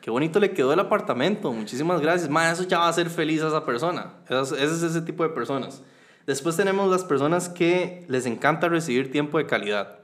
qué 0.01 0.11
bonito 0.11 0.39
le 0.39 0.53
quedó 0.53 0.73
el 0.73 0.81
apartamento, 0.81 1.53
muchísimas 1.53 2.01
gracias. 2.01 2.31
Ma, 2.31 2.51
eso 2.51 2.63
ya 2.65 2.79
va 2.79 2.87
a 2.87 2.91
hacer 2.91 3.11
feliz 3.11 3.43
a 3.43 3.49
esa 3.49 3.65
persona. 3.67 4.13
Ese 4.29 4.63
es 4.65 4.83
ese 4.83 5.03
tipo 5.03 5.23
de 5.25 5.31
personas. 5.31 5.83
Después 6.27 6.57
tenemos 6.57 6.91
las 6.91 7.05
personas 7.05 7.49
que 7.49 8.05
les 8.09 8.27
encanta 8.27 8.69
recibir 8.69 9.11
tiempo 9.13 9.39
de 9.39 9.47
calidad. 9.47 9.99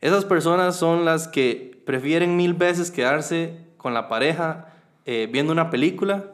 Esas 0.00 0.24
personas 0.24 0.76
son 0.76 1.04
las 1.04 1.26
que 1.26 1.82
prefieren 1.84 2.36
mil 2.36 2.54
veces 2.54 2.90
quedarse 2.90 3.58
con 3.76 3.92
la 3.94 4.08
pareja 4.08 4.66
eh, 5.04 5.28
viendo 5.30 5.52
una 5.52 5.70
película 5.70 6.24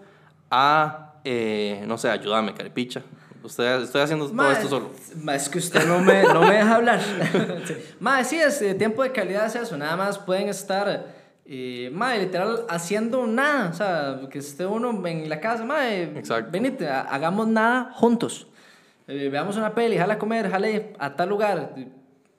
a, 0.50 1.14
eh, 1.24 1.82
no 1.86 1.96
sé, 1.96 2.10
ayúdame, 2.10 2.52
caripicha. 2.54 3.02
Usted, 3.42 3.82
estoy 3.82 4.00
haciendo 4.00 4.26
todo 4.30 4.50
esto 4.50 4.68
solo. 4.68 4.90
ma, 5.22 5.34
es 5.34 5.48
que 5.50 5.58
usted 5.58 5.86
no 5.86 5.98
me, 6.00 6.22
no 6.22 6.40
me 6.40 6.54
deja 6.54 6.74
hablar. 6.76 7.00
Sí. 7.66 7.74
Ma, 8.00 8.22
sí, 8.24 8.36
es, 8.36 8.60
eh, 8.62 8.74
tiempo 8.74 9.02
de 9.02 9.12
calidad 9.12 9.46
es 9.46 9.54
eso. 9.54 9.76
Nada 9.76 9.96
más 9.96 10.18
pueden 10.18 10.48
estar, 10.48 11.06
eh, 11.46 11.90
literal, 12.18 12.64
haciendo 12.68 13.26
nada. 13.26 13.68
O 13.70 13.74
sea, 13.74 14.20
que 14.30 14.38
esté 14.38 14.64
uno 14.66 15.06
en 15.06 15.28
la 15.28 15.40
casa, 15.40 15.64
ma, 15.64 15.88
eh, 15.90 16.12
Exacto. 16.16 16.50
venite, 16.50 16.88
ha- 16.88 17.02
hagamos 17.02 17.46
nada 17.46 17.90
juntos. 17.94 18.48
Eh, 19.06 19.28
veamos 19.30 19.56
una 19.56 19.74
peli, 19.74 19.96
jala 19.98 20.14
a 20.14 20.18
comer, 20.18 20.50
jale 20.50 20.94
a 20.98 21.14
tal 21.16 21.28
lugar. 21.28 21.74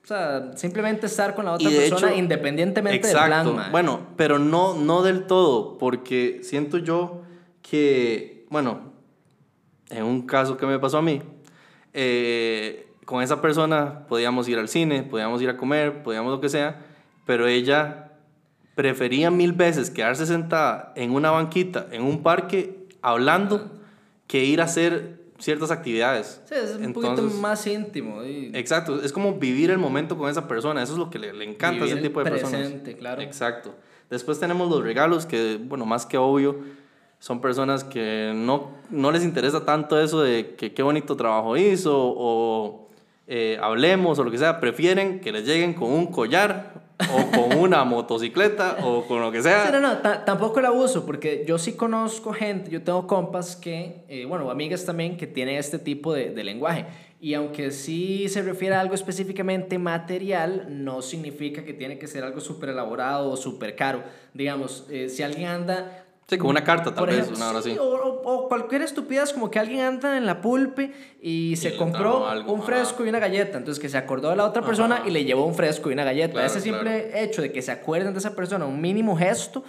O 0.04 0.08
sea, 0.08 0.52
simplemente 0.56 1.06
estar 1.08 1.34
con 1.36 1.46
la 1.46 1.54
otra 1.54 1.70
persona 1.70 2.10
hecho- 2.12 2.18
independientemente 2.20 3.08
Exacto. 3.08 3.20
del 3.50 3.54
plan, 3.54 3.56
ma. 3.56 3.70
Bueno, 3.72 4.00
pero 4.16 4.40
no, 4.40 4.76
no 4.76 5.02
del 5.04 5.26
todo, 5.26 5.78
porque 5.78 6.40
siento 6.44 6.78
yo 6.78 7.22
que, 7.62 8.46
bueno, 8.50 8.94
en 9.90 10.04
un 10.04 10.26
caso 10.28 10.58
que 10.58 10.66
me 10.66 10.78
pasó 10.80 11.00
a 11.00 11.02
mí, 11.02 11.22
eh, 11.94 12.88
con 13.06 13.22
esa 13.24 13.42
persona 13.42 14.06
podíamos 14.08 14.48
ir 14.48 14.58
al 14.60 14.68
cine, 14.68 15.04
podíamos 15.04 15.42
ir 15.42 15.50
a 15.50 15.58
comer, 15.58 16.04
podíamos 16.04 16.32
lo 16.32 16.42
que 16.42 16.50
sea, 16.50 16.82
pero 17.26 17.48
ella 17.48 18.12
prefería 18.76 19.32
mil 19.32 19.54
veces 19.54 19.90
quedarse 19.90 20.26
sentada 20.26 20.92
en 20.96 21.12
una 21.12 21.32
banquita, 21.32 21.88
en 21.92 22.04
un 22.04 22.22
parque, 22.24 22.88
hablando, 23.02 23.72
que 24.28 24.44
ir 24.44 24.62
a 24.62 24.66
hacer 24.66 25.20
ciertas 25.40 25.72
actividades. 25.72 26.42
Sí, 26.46 26.56
es 26.56 26.76
un 26.76 26.94
poquito 26.94 27.12
Entonces- 27.14 27.40
más 27.40 27.66
íntimo. 27.68 28.24
y 28.24 28.52
Exacto, 28.54 29.02
es 29.04 29.12
como 29.12 29.34
vivir 29.34 29.70
el 29.72 29.78
momento 29.78 30.18
con 30.18 30.30
esa 30.30 30.48
persona, 30.48 30.82
eso 30.82 30.94
es 30.94 31.00
lo 31.00 31.10
que 31.10 31.20
le, 31.20 31.34
le 31.34 31.46
encanta 31.46 31.84
a 31.84 31.88
ese 31.88 31.98
tipo 31.98 32.24
de 32.24 32.30
personas. 32.32 32.62
presente, 32.62 32.96
claro. 32.98 33.22
Exacto. 33.22 33.76
Después 34.10 34.40
tenemos 34.40 34.70
los 34.70 34.84
regalos, 34.84 35.26
que, 35.26 35.60
bueno, 35.62 35.86
más 35.86 36.06
que 36.06 36.18
obvio, 36.18 36.60
son 37.20 37.42
personas 37.42 37.84
que 37.84 38.34
no, 38.36 38.72
no 38.92 39.12
les 39.12 39.24
interesa 39.24 39.66
tanto 39.66 40.00
eso 40.00 40.22
de 40.22 40.56
que 40.56 40.74
qué 40.74 40.84
bonito 40.84 41.16
trabajo 41.16 41.58
hizo 41.58 41.92
o 41.96 42.88
eh, 43.28 43.58
hablemos 43.62 44.20
o 44.20 44.24
lo 44.24 44.30
que 44.30 44.38
sea, 44.38 44.60
prefieren 44.60 45.20
que 45.22 45.32
les 45.32 45.46
lleguen 45.46 45.74
con 45.74 45.92
un 45.92 46.06
collar 46.08 46.85
o 47.00 47.32
con 47.50 47.60
una 47.60 47.84
motocicleta 47.84 48.78
o 48.84 49.06
con 49.08 49.22
lo 49.22 49.32
que 49.32 49.42
sea. 49.44 49.66
Sí, 49.66 49.72
no, 49.72 49.80
no, 49.82 49.98
ta- 49.98 50.24
tampoco 50.24 50.60
el 50.60 50.66
abuso, 50.66 51.06
porque 51.06 51.44
yo 51.48 51.58
sí 51.58 51.74
conozco 51.74 52.32
gente, 52.34 52.72
yo 52.72 52.82
tengo 52.82 53.06
compas 53.08 53.56
que, 53.56 54.04
eh, 54.08 54.26
bueno, 54.26 54.50
amigas 54.50 54.86
también 54.86 55.18
que 55.18 55.28
tienen 55.28 55.58
este 55.58 55.80
tipo 55.80 56.14
de, 56.14 56.30
de 56.30 56.44
lenguaje. 56.44 56.86
Y 57.20 57.34
aunque 57.34 57.72
sí 57.72 58.28
se 58.30 58.42
refiere 58.44 58.76
a 58.76 58.82
algo 58.82 58.94
específicamente 58.94 59.80
material, 59.80 60.68
no 60.70 61.02
significa 61.02 61.64
que 61.64 61.74
tiene 61.74 61.98
que 61.98 62.08
ser 62.08 62.24
algo 62.24 62.40
súper 62.40 62.70
elaborado 62.70 63.32
o 63.32 63.38
súper 63.38 63.76
caro. 63.76 64.04
Digamos, 64.34 64.86
eh, 64.90 65.10
si 65.10 65.24
alguien 65.24 65.48
anda 65.48 66.05
Sí, 66.28 66.40
con 66.40 66.50
una 66.50 66.64
carta 66.64 66.86
tal 66.86 66.96
por 66.96 67.10
vez, 67.10 67.18
ejemplo, 67.20 67.38
una 67.38 67.50
hora 67.52 67.62
sí, 67.62 67.70
así. 67.72 67.80
O, 67.80 67.86
o- 68.24 68.48
cualquier 68.48 68.82
estupidez, 68.82 69.32
como 69.32 69.52
que 69.52 69.60
alguien 69.60 69.82
anda 69.82 70.18
en 70.18 70.26
la 70.26 70.42
pulpe 70.42 70.92
y 71.22 71.56
se 71.56 71.70
le 71.72 71.78
compró 71.78 72.28
algo, 72.28 72.52
un 72.52 72.62
ajá. 72.62 72.66
fresco 72.68 73.06
y 73.06 73.10
una 73.10 73.20
galleta. 73.20 73.58
Entonces, 73.60 73.80
que 73.80 73.90
se 73.90 73.98
acordó 73.98 74.32
de 74.32 74.36
la 74.36 74.46
otra 74.46 74.64
persona 74.64 74.96
Ajá. 74.98 75.08
y 75.08 75.12
le 75.12 75.24
llevó 75.24 75.46
un 75.46 75.54
fresco 75.54 75.90
y 75.92 75.94
una 75.94 76.04
galleta. 76.04 76.34
Claro, 76.34 76.48
Ese 76.48 76.62
simple 76.62 77.22
hecho 77.24 77.44
de 77.44 77.52
que 77.52 77.62
se 77.62 77.72
acuerden 77.72 78.14
de 78.14 78.20
esa 78.20 78.36
persona, 78.36 78.66
un 78.66 78.82
mínimo 78.82 79.16
gesto, 79.16 79.64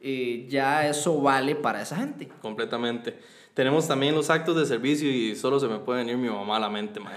eh, 0.00 0.46
ya 0.48 0.88
eso 0.88 1.20
vale 1.20 1.54
para 1.54 1.82
esa 1.82 1.94
gente. 1.96 2.28
Completamente. 2.42 3.16
Tenemos 3.54 3.86
también 3.86 4.14
los 4.14 4.30
actos 4.30 4.56
de 4.56 4.66
servicio 4.66 5.08
y 5.08 5.36
solo 5.36 5.60
se 5.60 5.68
me 5.68 5.78
puede 5.78 6.00
venir 6.00 6.16
mi 6.16 6.28
mamá 6.28 6.56
a 6.56 6.60
la 6.60 6.70
mente, 6.70 6.98
mae. 6.98 7.14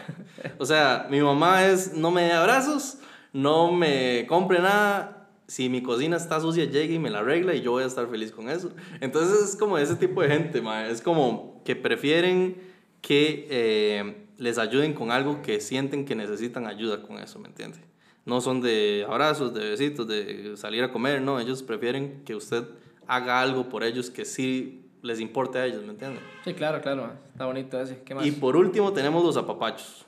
O 0.60 0.66
sea, 0.68 1.08
mi 1.10 1.20
mamá 1.22 1.66
es, 1.66 1.94
no 1.94 2.12
me 2.12 2.24
dé 2.24 2.34
abrazos, 2.34 2.98
no 3.32 3.72
me 3.72 4.26
compre 4.28 4.60
nada. 4.60 5.23
Si 5.54 5.70
mi 5.70 5.84
cocina 5.84 6.18
está 6.18 6.40
sucia, 6.40 6.66
llegue 6.66 6.96
y 6.96 6.98
me 6.98 7.12
la 7.12 7.20
arregla 7.20 7.54
y 7.54 7.62
yo 7.62 7.74
voy 7.74 7.84
a 7.84 7.86
estar 7.86 8.10
feliz 8.10 8.32
con 8.32 8.50
eso. 8.50 8.72
Entonces 9.02 9.52
es 9.52 9.56
como 9.56 9.78
ese 9.78 9.96
tipo 9.96 10.24
de 10.24 10.30
gente, 10.30 10.64
mae. 10.64 10.90
Es 10.90 11.00
como 11.00 11.62
que 11.64 11.76
prefieren 11.76 12.58
que 13.02 13.46
eh, 13.52 14.26
les 14.40 14.58
ayuden 14.58 14.94
con 14.94 15.12
algo 15.12 15.44
que 15.44 15.62
sienten 15.62 16.06
que 16.06 16.16
necesitan 16.16 16.66
ayuda 16.66 17.04
con 17.04 17.20
eso, 17.20 17.38
¿me 17.38 17.50
entiende? 17.50 17.78
No 18.26 18.42
son 18.42 18.62
de 18.62 19.06
abrazos, 19.08 19.54
de 19.54 19.70
besitos, 19.70 20.08
de 20.08 20.58
salir 20.58 20.84
a 20.84 20.92
comer, 20.92 21.22
no. 21.22 21.40
Ellos 21.40 21.62
prefieren 21.62 22.24
que 22.26 22.34
usted 22.34 22.64
haga 23.06 23.40
algo 23.40 23.70
por 23.70 23.84
ellos 23.84 24.10
que 24.10 24.26
sí 24.26 24.90
les 25.04 25.20
importe 25.20 25.60
a 25.60 25.68
ellos, 25.68 25.84
¿me 25.84 25.92
entiende? 25.92 26.20
Sí, 26.44 26.56
claro, 26.56 26.82
claro. 26.82 27.12
Está 27.32 27.46
bonito 27.46 27.80
ese. 27.80 28.02
¿Qué 28.04 28.16
más? 28.16 28.26
Y 28.26 28.32
por 28.32 28.56
último 28.56 28.92
tenemos 28.92 29.24
los 29.24 29.38
apapachos. 29.38 30.04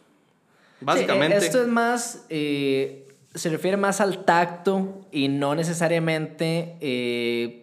Sí, 0.79 0.85
Básicamente, 0.85 1.35
eh, 1.35 1.39
esto 1.39 1.61
es 1.61 1.67
más, 1.67 2.25
eh, 2.29 3.04
se 3.35 3.49
refiere 3.49 3.77
más 3.77 4.01
al 4.01 4.25
tacto 4.25 5.01
y 5.11 5.27
no 5.27 5.53
necesariamente, 5.55 6.77
eh, 6.81 7.61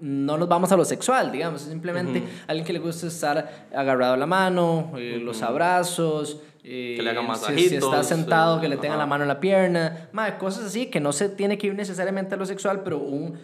no 0.00 0.36
nos 0.36 0.48
vamos 0.48 0.72
a 0.72 0.76
lo 0.76 0.84
sexual, 0.84 1.30
digamos, 1.30 1.62
es 1.62 1.68
simplemente 1.68 2.18
Ujú. 2.18 2.28
alguien 2.48 2.66
que 2.66 2.72
le 2.72 2.80
gusta 2.80 3.06
estar 3.06 3.66
agarrado 3.74 4.14
a 4.14 4.16
la 4.16 4.26
mano, 4.26 4.92
eh, 4.96 5.18
los 5.22 5.42
abrazos. 5.42 6.38
eh, 6.64 6.94
Que 6.96 7.02
le 7.02 7.10
hagan 7.10 7.24
si- 7.26 7.34
Si, 7.34 7.40
masajitos, 7.40 7.84
está 7.92 8.04
sentado, 8.04 8.58
eh, 8.58 8.60
que 8.60 8.68
le 8.68 8.76
tengan 8.76 8.96
la 8.98 9.06
mano 9.06 9.24
en 9.24 9.28
la 9.28 9.40
pierna, 9.40 10.08
mae, 10.12 10.38
cosas 10.38 10.64
así 10.66 10.86
que 10.86 11.00
no 11.00 11.12
se 11.12 11.28
tiene 11.28 11.58
que 11.58 11.66
ir 11.66 11.74
necesariamente 11.74 12.34
a 12.36 12.38
lo 12.38 12.46
sexual, 12.46 12.82
pero 12.84 12.98
un, 12.98 13.36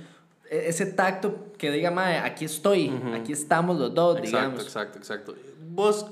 e- 0.48 0.68
ese 0.68 0.86
tacto 0.86 1.48
que 1.58 1.72
diga, 1.72 1.90
mae, 1.90 2.18
aquí 2.18 2.44
estoy, 2.44 2.92
aquí 3.14 3.32
estamos 3.32 3.76
los 3.76 3.92
dos, 3.92 4.18
exacto, 4.18 4.36
digamos. 4.38 4.62
exacto, 4.64 4.98
exacto. 4.98 5.34
¿Vos 5.70 6.06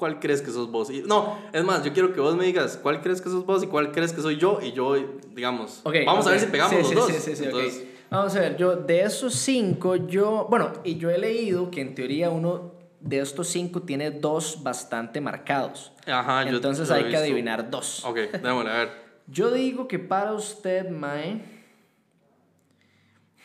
cuál 0.00 0.18
crees 0.18 0.40
que 0.40 0.50
sos 0.50 0.70
vos? 0.70 0.90
Y- 0.90 1.02
no, 1.02 1.38
es 1.52 1.62
más, 1.62 1.84
yo 1.84 1.92
quiero 1.92 2.12
que 2.14 2.20
vos 2.20 2.34
me 2.34 2.46
digas 2.46 2.78
cuál 2.82 3.02
crees 3.02 3.20
que 3.20 3.28
sos 3.28 3.44
vos 3.44 3.62
y 3.62 3.66
cuál 3.66 3.92
crees 3.92 4.12
que 4.14 4.22
soy 4.22 4.38
yo 4.38 4.58
y 4.62 4.72
yo, 4.72 4.96
digamos, 5.34 5.82
Ok, 5.84 5.94
vamos 6.06 6.26
a 6.26 6.30
ver 6.30 6.40
si 6.40 6.46
pegamos 6.46 6.72
Sí, 6.74 6.78
los 6.80 6.88
sí, 6.88 6.94
dos. 6.94 7.72
Sí, 7.72 7.88
Vamos 8.10 8.34
a 8.34 8.40
ver, 8.40 8.56
yo 8.56 8.74
de 8.74 9.02
esos 9.02 9.34
cinco, 9.34 9.94
yo, 9.94 10.46
bueno, 10.50 10.72
y 10.82 10.96
yo 10.96 11.10
he 11.10 11.18
leído 11.18 11.70
que 11.70 11.80
en 11.82 11.94
teoría 11.94 12.30
uno 12.30 12.72
de 13.00 13.18
estos 13.20 13.46
cinco 13.48 13.82
tiene 13.82 14.10
dos 14.10 14.62
bastante 14.62 15.20
marcados. 15.20 15.92
Ajá, 16.06 16.42
yo- 16.44 16.56
Entonces 16.56 16.88
yo 16.88 16.94
he 16.96 17.04
hay 17.04 17.10
que 17.10 17.16
adivinar 17.18 17.70
dos. 17.70 18.02
Ok, 18.04 18.16
démosle, 18.42 18.70
a 18.70 18.74
ver. 18.78 18.88
Yo 19.28 19.52
digo 19.52 19.86
que 19.86 20.00
para 20.00 20.32
usted, 20.32 20.90
Mae, 20.90 21.40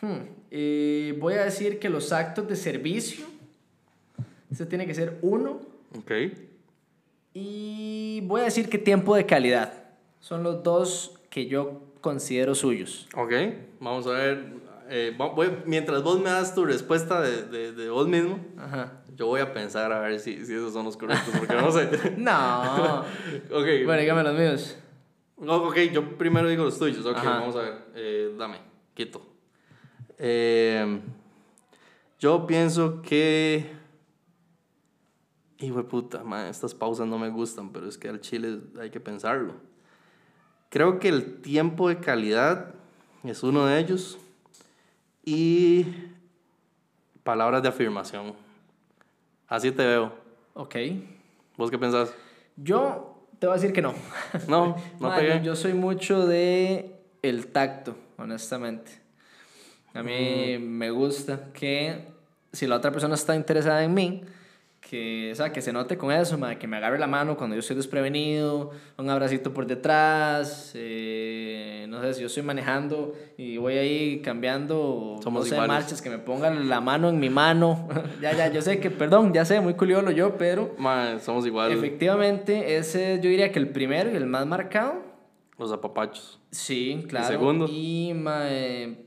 hmm, 0.02 0.16
eh, 0.50 1.16
voy 1.20 1.36
a 1.36 1.44
decir 1.44 1.78
que 1.78 1.90
los 1.90 2.12
actos 2.12 2.48
de 2.48 2.56
servicio, 2.56 3.26
ese 4.52 4.66
tiene 4.66 4.88
que 4.88 4.96
ser 4.96 5.20
uno, 5.22 5.60
Ok. 5.98 6.12
y 7.34 8.22
voy 8.24 8.42
a 8.42 8.44
decir 8.46 8.70
que 8.70 8.78
tiempo 8.78 9.16
de 9.16 9.26
calidad. 9.26 9.74
Son 10.20 10.44
los 10.44 10.64
dos 10.64 11.20
que 11.30 11.48
yo 11.48 11.82
considero 12.02 12.56
suyos. 12.56 13.08
Ok, 13.16 13.32
vamos 13.80 14.08
a 14.08 14.12
ver. 14.12 14.54
eh, 14.90 15.14
voy- 15.18 15.52
mientras 15.66 16.04
vos 16.04 16.20
me 16.20 16.30
das 16.30 16.54
tu 16.54 16.64
respuesta 16.66 17.20
de, 17.22 17.44
de, 17.44 17.72
de 17.72 17.90
vos 17.90 18.08
mismo, 18.08 18.40
Ajá. 18.58 19.02
yo 19.16 19.26
voy 19.28 19.42
a 19.42 19.52
pensar 19.52 19.92
a 19.92 20.00
ver 20.00 20.20
si, 20.20 20.46
si 20.46 20.54
esos 20.54 20.74
son 20.74 20.86
los 20.86 20.96
correctos, 20.98 21.34
porque 21.38 21.56
no 21.56 21.72
sé. 21.72 21.90
No. 22.18 23.00
ok, 23.52 23.66
bueno, 23.86 23.98
dígame 24.02 24.24
los 24.24 24.38
míos. 24.38 24.78
Oh, 25.38 25.56
ok, 25.68 25.78
yo 25.92 26.18
primero 26.18 26.48
digo 26.48 26.64
los 26.64 26.78
tuyos. 26.80 27.06
Ok, 27.06 27.18
Ajá. 27.18 27.40
vamos 27.40 27.56
a 27.56 27.62
ver. 27.62 27.74
Eh, 27.96 28.34
dame, 28.38 28.58
quito. 28.94 29.22
Eh, 30.18 31.00
yo 32.20 32.46
pienso 32.48 33.02
que. 33.02 33.66
Hijo 35.66 35.78
de 35.78 35.84
puta, 35.84 36.24
man, 36.24 36.48
estas 36.48 36.74
pausas 36.74 37.08
no 37.08 37.18
me 37.18 37.30
gustan, 37.30 37.70
pero 37.72 37.88
es 37.88 37.98
que 37.98 38.08
al 38.10 38.20
chile 38.22 38.60
hay 38.80 38.90
que 38.92 39.00
pensarlo. 39.00 39.54
Creo 40.70 41.00
que 41.00 41.10
el 41.10 41.42
tiempo 41.42 41.90
de 41.90 42.00
calidad 42.00 42.74
es 43.24 43.42
uno 43.44 43.66
de 43.66 43.80
ellos. 43.80 44.18
Y 45.24 45.88
palabras 47.24 47.64
de 47.64 47.70
afirmación. 47.70 48.34
Así 49.48 49.72
te 49.72 49.86
veo. 49.86 50.14
Ok. 50.54 50.76
¿Vos 51.58 51.72
qué 51.72 51.78
pensás? 51.78 52.14
Yo 52.58 53.18
te 53.40 53.48
voy 53.48 53.54
a 53.54 53.60
decir 53.60 53.74
que 53.74 53.82
no. 53.82 53.94
No, 54.48 54.76
no 55.00 55.10
Ma, 55.10 55.16
pegué. 55.16 55.38
yo, 55.40 55.44
yo 55.44 55.56
soy 55.56 55.74
mucho 55.74 56.28
de 56.28 56.96
el 57.22 57.48
tacto, 57.48 57.96
honestamente. 58.18 58.92
A 59.94 60.04
mí 60.04 60.58
Mm. 60.60 60.64
me 60.64 60.92
gusta 60.92 61.52
que 61.54 62.08
si 62.52 62.68
la 62.68 62.76
otra 62.78 62.92
persona 62.92 63.16
está 63.16 63.36
interesada 63.36 63.84
en 63.84 63.94
mí, 63.94 64.22
que, 64.88 65.32
o 65.32 65.36
sea, 65.36 65.52
que 65.52 65.62
se 65.62 65.74
note 65.74 65.98
con 65.98 66.12
eso, 66.12 66.38
que 66.60 66.68
me 66.68 66.78
agarre 66.78 67.00
la 67.00 67.08
mano 67.08 67.36
cuando 67.38 67.56
yo 67.56 67.60
estoy 67.62 67.76
desprevenido, 67.76 68.70
un 68.98 69.10
abracito 69.10 69.52
por 69.54 69.66
detrás, 69.66 70.72
eh, 70.76 71.86
no 71.90 72.02
sé, 72.02 72.14
si 72.14 72.22
yo 72.22 72.28
estoy 72.28 72.44
manejando 72.44 73.14
y 73.38 73.58
voy 73.58 73.78
ahí 73.78 74.22
cambiando, 74.22 75.18
Somos 75.24 75.44
no 75.44 75.50
sé, 75.50 75.56
iguales. 75.56 75.68
marchas, 75.76 76.02
que 76.02 76.10
me 76.12 76.20
pongan 76.20 76.70
la 76.70 76.82
mano 76.82 77.10
en 77.10 77.20
mi 77.20 77.30
mano, 77.32 77.88
ya, 78.22 78.34
ya, 78.34 78.52
yo 78.52 78.62
sé 78.62 78.80
que, 78.80 78.92
perdón, 78.92 79.34
ya 79.34 79.44
sé, 79.44 79.60
muy 79.60 79.74
culiolo 79.74 80.12
yo, 80.12 80.38
pero 80.38 80.76
Mae, 80.78 81.20
somos 81.20 81.46
igual. 81.48 81.72
efectivamente 81.72 82.78
ese 82.78 83.16
yo 83.24 83.30
diría 83.30 83.52
que 83.52 83.60
el 83.60 83.70
primero 83.70 84.12
y 84.12 84.16
el 84.16 84.28
más 84.28 84.46
marcado, 84.46 85.02
Los 85.58 85.72
apapachos. 85.72 86.40
sí, 86.52 87.04
claro. 87.10 87.28
segundo? 87.28 87.68
Y, 87.70 88.14
ma, 88.16 88.42
eh, 88.52 88.98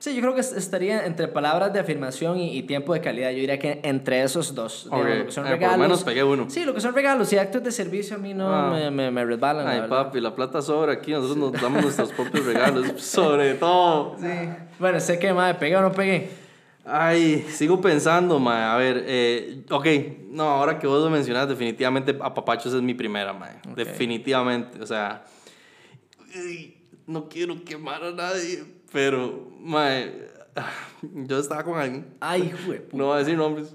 Sí, 0.00 0.14
yo 0.14 0.20
creo 0.20 0.32
que 0.34 0.42
es- 0.42 0.52
estaría 0.52 1.04
entre 1.06 1.26
palabras 1.26 1.72
de 1.72 1.80
afirmación 1.80 2.38
y, 2.38 2.56
y 2.56 2.62
tiempo 2.62 2.94
de 2.94 3.00
calidad. 3.00 3.30
Yo 3.30 3.38
diría 3.38 3.58
que 3.58 3.80
entre 3.82 4.22
esos 4.22 4.54
dos. 4.54 4.84
Digamos, 4.84 5.18
lo 5.18 5.26
que 5.26 5.32
son 5.32 5.44
eh, 5.44 5.48
por 5.50 5.50
lo 5.50 5.56
regalos. 5.56 5.78
menos 5.78 6.04
pegué 6.04 6.22
uno. 6.22 6.46
Sí, 6.48 6.64
lo 6.64 6.72
que 6.72 6.80
son 6.80 6.94
regalos 6.94 7.32
y 7.32 7.38
actos 7.38 7.64
de 7.64 7.72
servicio 7.72 8.14
a 8.14 8.18
mí 8.20 8.32
no 8.32 8.48
Ah. 8.54 8.70
me, 8.70 8.90
me, 8.92 9.10
me 9.10 9.24
resbalan. 9.24 9.64
la 9.64 9.72
Ay, 9.84 9.88
papi, 9.88 10.20
la 10.20 10.34
plata 10.34 10.62
sobra 10.62 10.92
aquí. 10.92 11.10
Nosotros 11.10 11.36
nos 11.36 11.60
damos 11.60 11.82
nuestros 11.82 12.12
propios 12.16 12.44
regalos. 12.46 12.92
Sobre 13.02 13.54
todo. 13.54 14.16
Sí. 14.20 14.26
Bueno, 14.78 15.00
sé 15.00 15.18
que, 15.18 15.32
madre, 15.32 15.58
¿pegué 15.58 15.76
o 15.76 15.80
no 15.82 15.90
pegué? 15.90 16.30
Ay, 16.84 17.44
sigo 17.50 17.80
pensando, 17.80 18.38
mae. 18.38 18.62
A 18.62 18.76
ver, 18.76 19.02
eh, 19.06 19.62
ok. 19.68 19.86
No, 20.30 20.44
ahora 20.44 20.78
que 20.78 20.86
vos 20.86 21.02
lo 21.02 21.10
mencionas, 21.10 21.48
definitivamente 21.48 22.16
Apapachos 22.20 22.72
es 22.72 22.80
mi 22.82 22.94
primera, 22.94 23.32
mae. 23.32 23.56
Definitivamente. 23.74 24.80
O 24.80 24.86
sea, 24.86 25.24
no 27.06 27.28
quiero 27.28 27.64
quemar 27.64 28.02
a 28.04 28.10
nadie, 28.12 28.64
pero, 28.92 29.50
mae, 29.60 30.28
yo 31.02 31.38
estaba 31.38 31.64
con 31.64 31.78
alguien. 31.78 32.06
Ay, 32.20 32.52
güey. 32.66 32.82
No 32.92 33.06
voy 33.06 33.16
a 33.16 33.18
decir 33.18 33.36
nombres. 33.36 33.74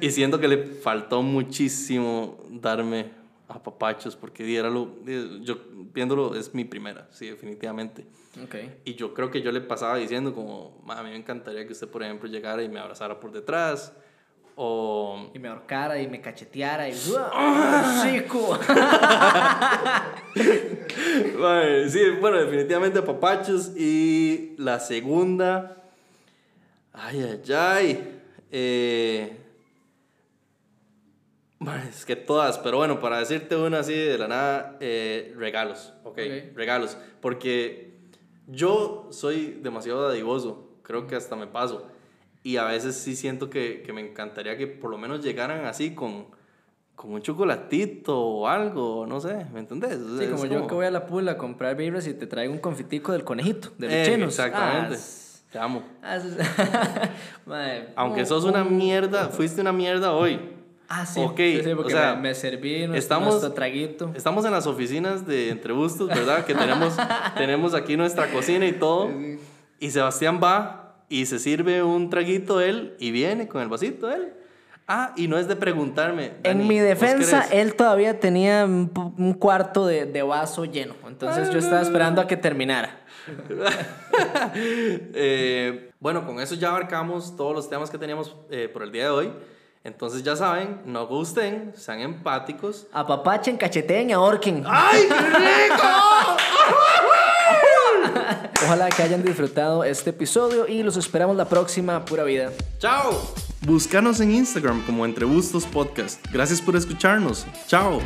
y 0.00 0.10
siento 0.10 0.38
que 0.40 0.48
le 0.48 0.64
faltó 0.64 1.22
muchísimo 1.22 2.38
darme 2.50 3.10
apapachos, 3.48 4.16
porque 4.16 4.42
di, 4.44 4.56
era 4.56 4.70
lo, 4.70 4.96
yo 5.42 5.58
viéndolo 5.92 6.34
es 6.34 6.54
mi 6.54 6.64
primera, 6.64 7.08
sí, 7.12 7.28
definitivamente. 7.28 8.06
Ok. 8.42 8.54
Y 8.84 8.94
yo 8.94 9.14
creo 9.14 9.30
que 9.30 9.42
yo 9.42 9.52
le 9.52 9.60
pasaba 9.60 9.96
diciendo 9.96 10.34
como, 10.34 10.80
"Ma, 10.84 10.98
a 10.98 11.02
mí 11.02 11.10
me 11.10 11.16
encantaría 11.16 11.66
que 11.66 11.72
usted, 11.72 11.88
por 11.88 12.02
ejemplo, 12.02 12.28
llegara 12.28 12.62
y 12.62 12.68
me 12.68 12.80
abrazara 12.80 13.20
por 13.20 13.30
detrás. 13.32 13.92
O... 14.56 15.30
Y 15.34 15.38
me 15.40 15.48
ahorcara 15.48 16.00
y 16.00 16.06
me 16.08 16.20
cacheteara 16.20 16.88
y... 16.88 16.92
¡Ah, 17.32 18.04
chico! 18.04 18.58
Mae, 21.38 21.88
sí, 21.88 22.00
bueno, 22.20 22.38
definitivamente 22.38 22.98
apapachos. 22.98 23.72
Y 23.76 24.54
la 24.58 24.80
segunda... 24.80 25.82
Ay, 26.92 27.22
ay, 27.22 27.52
ay. 27.54 28.20
Eh... 28.50 29.36
mae, 31.58 31.88
Es 31.88 32.04
que 32.04 32.16
todas, 32.16 32.58
pero 32.58 32.76
bueno, 32.78 33.00
para 33.00 33.18
decirte 33.18 33.56
una 33.56 33.80
así 33.80 33.94
de 33.94 34.18
la 34.18 34.28
nada, 34.28 34.76
eh, 34.80 35.34
regalos, 35.36 35.92
okay, 36.04 36.48
Ok. 36.50 36.56
regalos. 36.56 36.96
Porque 37.20 37.94
yo 38.46 39.08
soy 39.10 39.58
demasiado 39.62 40.06
dadivoso, 40.08 40.70
creo 40.82 41.06
que 41.06 41.16
hasta 41.16 41.34
me 41.36 41.46
paso. 41.46 41.88
Y 42.42 42.58
a 42.58 42.64
veces 42.64 42.94
sí 42.96 43.16
siento 43.16 43.48
que, 43.50 43.82
que 43.82 43.92
me 43.92 44.02
encantaría 44.02 44.56
que 44.58 44.66
por 44.66 44.90
lo 44.90 44.98
menos 44.98 45.24
llegaran 45.24 45.64
así 45.64 45.94
con, 45.94 46.26
con 46.94 47.12
un 47.12 47.20
chocolatito 47.22 48.18
o 48.18 48.48
algo, 48.48 49.04
no 49.06 49.20
sé, 49.20 49.46
¿me 49.52 49.60
entendés? 49.60 49.98
Sí, 50.18 50.26
como 50.28 50.46
yo 50.46 50.66
que 50.66 50.74
voy 50.74 50.86
a 50.86 50.90
la 50.90 51.06
pula 51.06 51.32
a 51.32 51.36
comprar 51.38 51.76
birras 51.76 52.06
y 52.06 52.14
te 52.14 52.26
traigo 52.26 52.52
un 52.52 52.60
confitico 52.60 53.12
del 53.12 53.24
conejito, 53.24 53.70
de 53.78 53.86
los 53.88 53.94
Eh, 53.96 54.02
chinos. 54.12 54.28
Exactamente. 54.28 54.96
Ah, 54.96 55.50
Te 55.52 55.58
amo. 55.58 55.82
ah, 56.02 56.18
Madre, 57.46 57.88
Aunque 57.96 58.20
un- 58.20 58.26
sos 58.26 58.44
una 58.44 58.62
un- 58.62 58.76
mierda, 58.76 59.28
fuiste 59.28 59.60
una 59.60 59.72
mierda 59.72 60.12
hoy. 60.12 60.40
Ah, 60.88 61.06
sí. 61.06 61.20
Ok, 61.20 61.36
Sí, 61.38 61.60
sí, 61.64 61.70
o 61.72 61.88
sea, 61.88 62.14
me, 62.14 62.22
me 62.28 62.34
serví 62.34 62.78
nuestro, 62.80 62.96
estamos- 62.96 63.28
nuestro 63.30 63.52
traguito. 63.52 64.12
Estamos 64.14 64.44
en 64.44 64.52
las 64.52 64.66
oficinas 64.66 65.26
de 65.26 65.50
Entre 65.50 65.72
Bustos, 65.72 66.08
¿verdad? 66.08 66.44
Que 66.44 66.54
tenemos, 66.54 66.94
tenemos 67.36 67.74
aquí 67.74 67.96
nuestra 67.96 68.30
cocina 68.30 68.66
y 68.66 68.72
todo. 68.72 69.10
Y 69.80 69.90
Sebastián 69.90 70.40
va 70.42 70.96
y 71.08 71.26
se 71.26 71.38
sirve 71.38 71.82
un 71.82 72.10
traguito 72.10 72.60
él 72.60 72.94
y 72.98 73.10
viene 73.10 73.48
con 73.48 73.62
el 73.62 73.68
vasito 73.68 74.10
él. 74.10 74.34
Ah, 74.86 75.12
y 75.16 75.28
no 75.28 75.38
es 75.38 75.48
de 75.48 75.56
preguntarme. 75.56 76.32
En 76.42 76.58
Dani, 76.58 76.64
mi 76.68 76.78
¿vos 76.78 76.88
defensa, 76.88 77.46
él 77.50 77.74
todavía 77.74 78.20
tenía 78.20 78.66
un, 78.66 79.36
cuarto 79.38 79.86
de, 79.86 80.04
de 80.04 80.22
vaso 80.22 80.66
lleno. 80.66 80.94
Entonces 81.06 81.50
yo 81.50 81.58
estaba 81.58 81.80
esperando 81.80 82.20
a 82.20 82.26
que 82.26 82.36
terminara. 82.36 83.00
Eh, 85.16 85.90
bueno, 85.98 86.24
con 86.24 86.38
eso 86.40 86.54
ya 86.54 86.68
abarcamos 86.68 87.36
todos 87.36 87.52
los 87.54 87.68
temas 87.68 87.90
que 87.90 87.98
teníamos 87.98 88.36
eh, 88.50 88.68
por 88.72 88.82
el 88.82 88.92
día 88.92 89.04
de 89.04 89.10
hoy. 89.10 89.32
Entonces 89.82 90.22
ya 90.22 90.36
saben, 90.36 90.82
no 90.86 91.06
gusten, 91.06 91.72
sean 91.76 92.00
empáticos. 92.00 92.86
Apapachen, 92.92 93.56
cacheteen 93.56 94.10
y 94.10 94.12
ahorquen. 94.12 94.64
¡Ay, 94.66 95.02
qué 95.08 95.14
rico! 95.14 95.82
Ojalá 98.64 98.88
que 98.88 99.02
hayan 99.02 99.22
disfrutado 99.22 99.82
este 99.84 100.10
episodio 100.10 100.68
y 100.68 100.82
los 100.82 100.96
esperamos 100.96 101.36
la 101.36 101.46
próxima. 101.46 102.04
Pura 102.04 102.24
vida. 102.24 102.50
¡Chao! 102.78 103.34
Búscanos 103.66 104.20
en 104.20 104.30
Instagram 104.30 104.84
como 104.84 105.06
Entre 105.06 105.24
Bustos 105.24 105.64
Podcast. 105.64 106.24
Gracias 106.30 106.60
por 106.60 106.76
escucharnos. 106.76 107.46
¡Chao! 107.66 108.00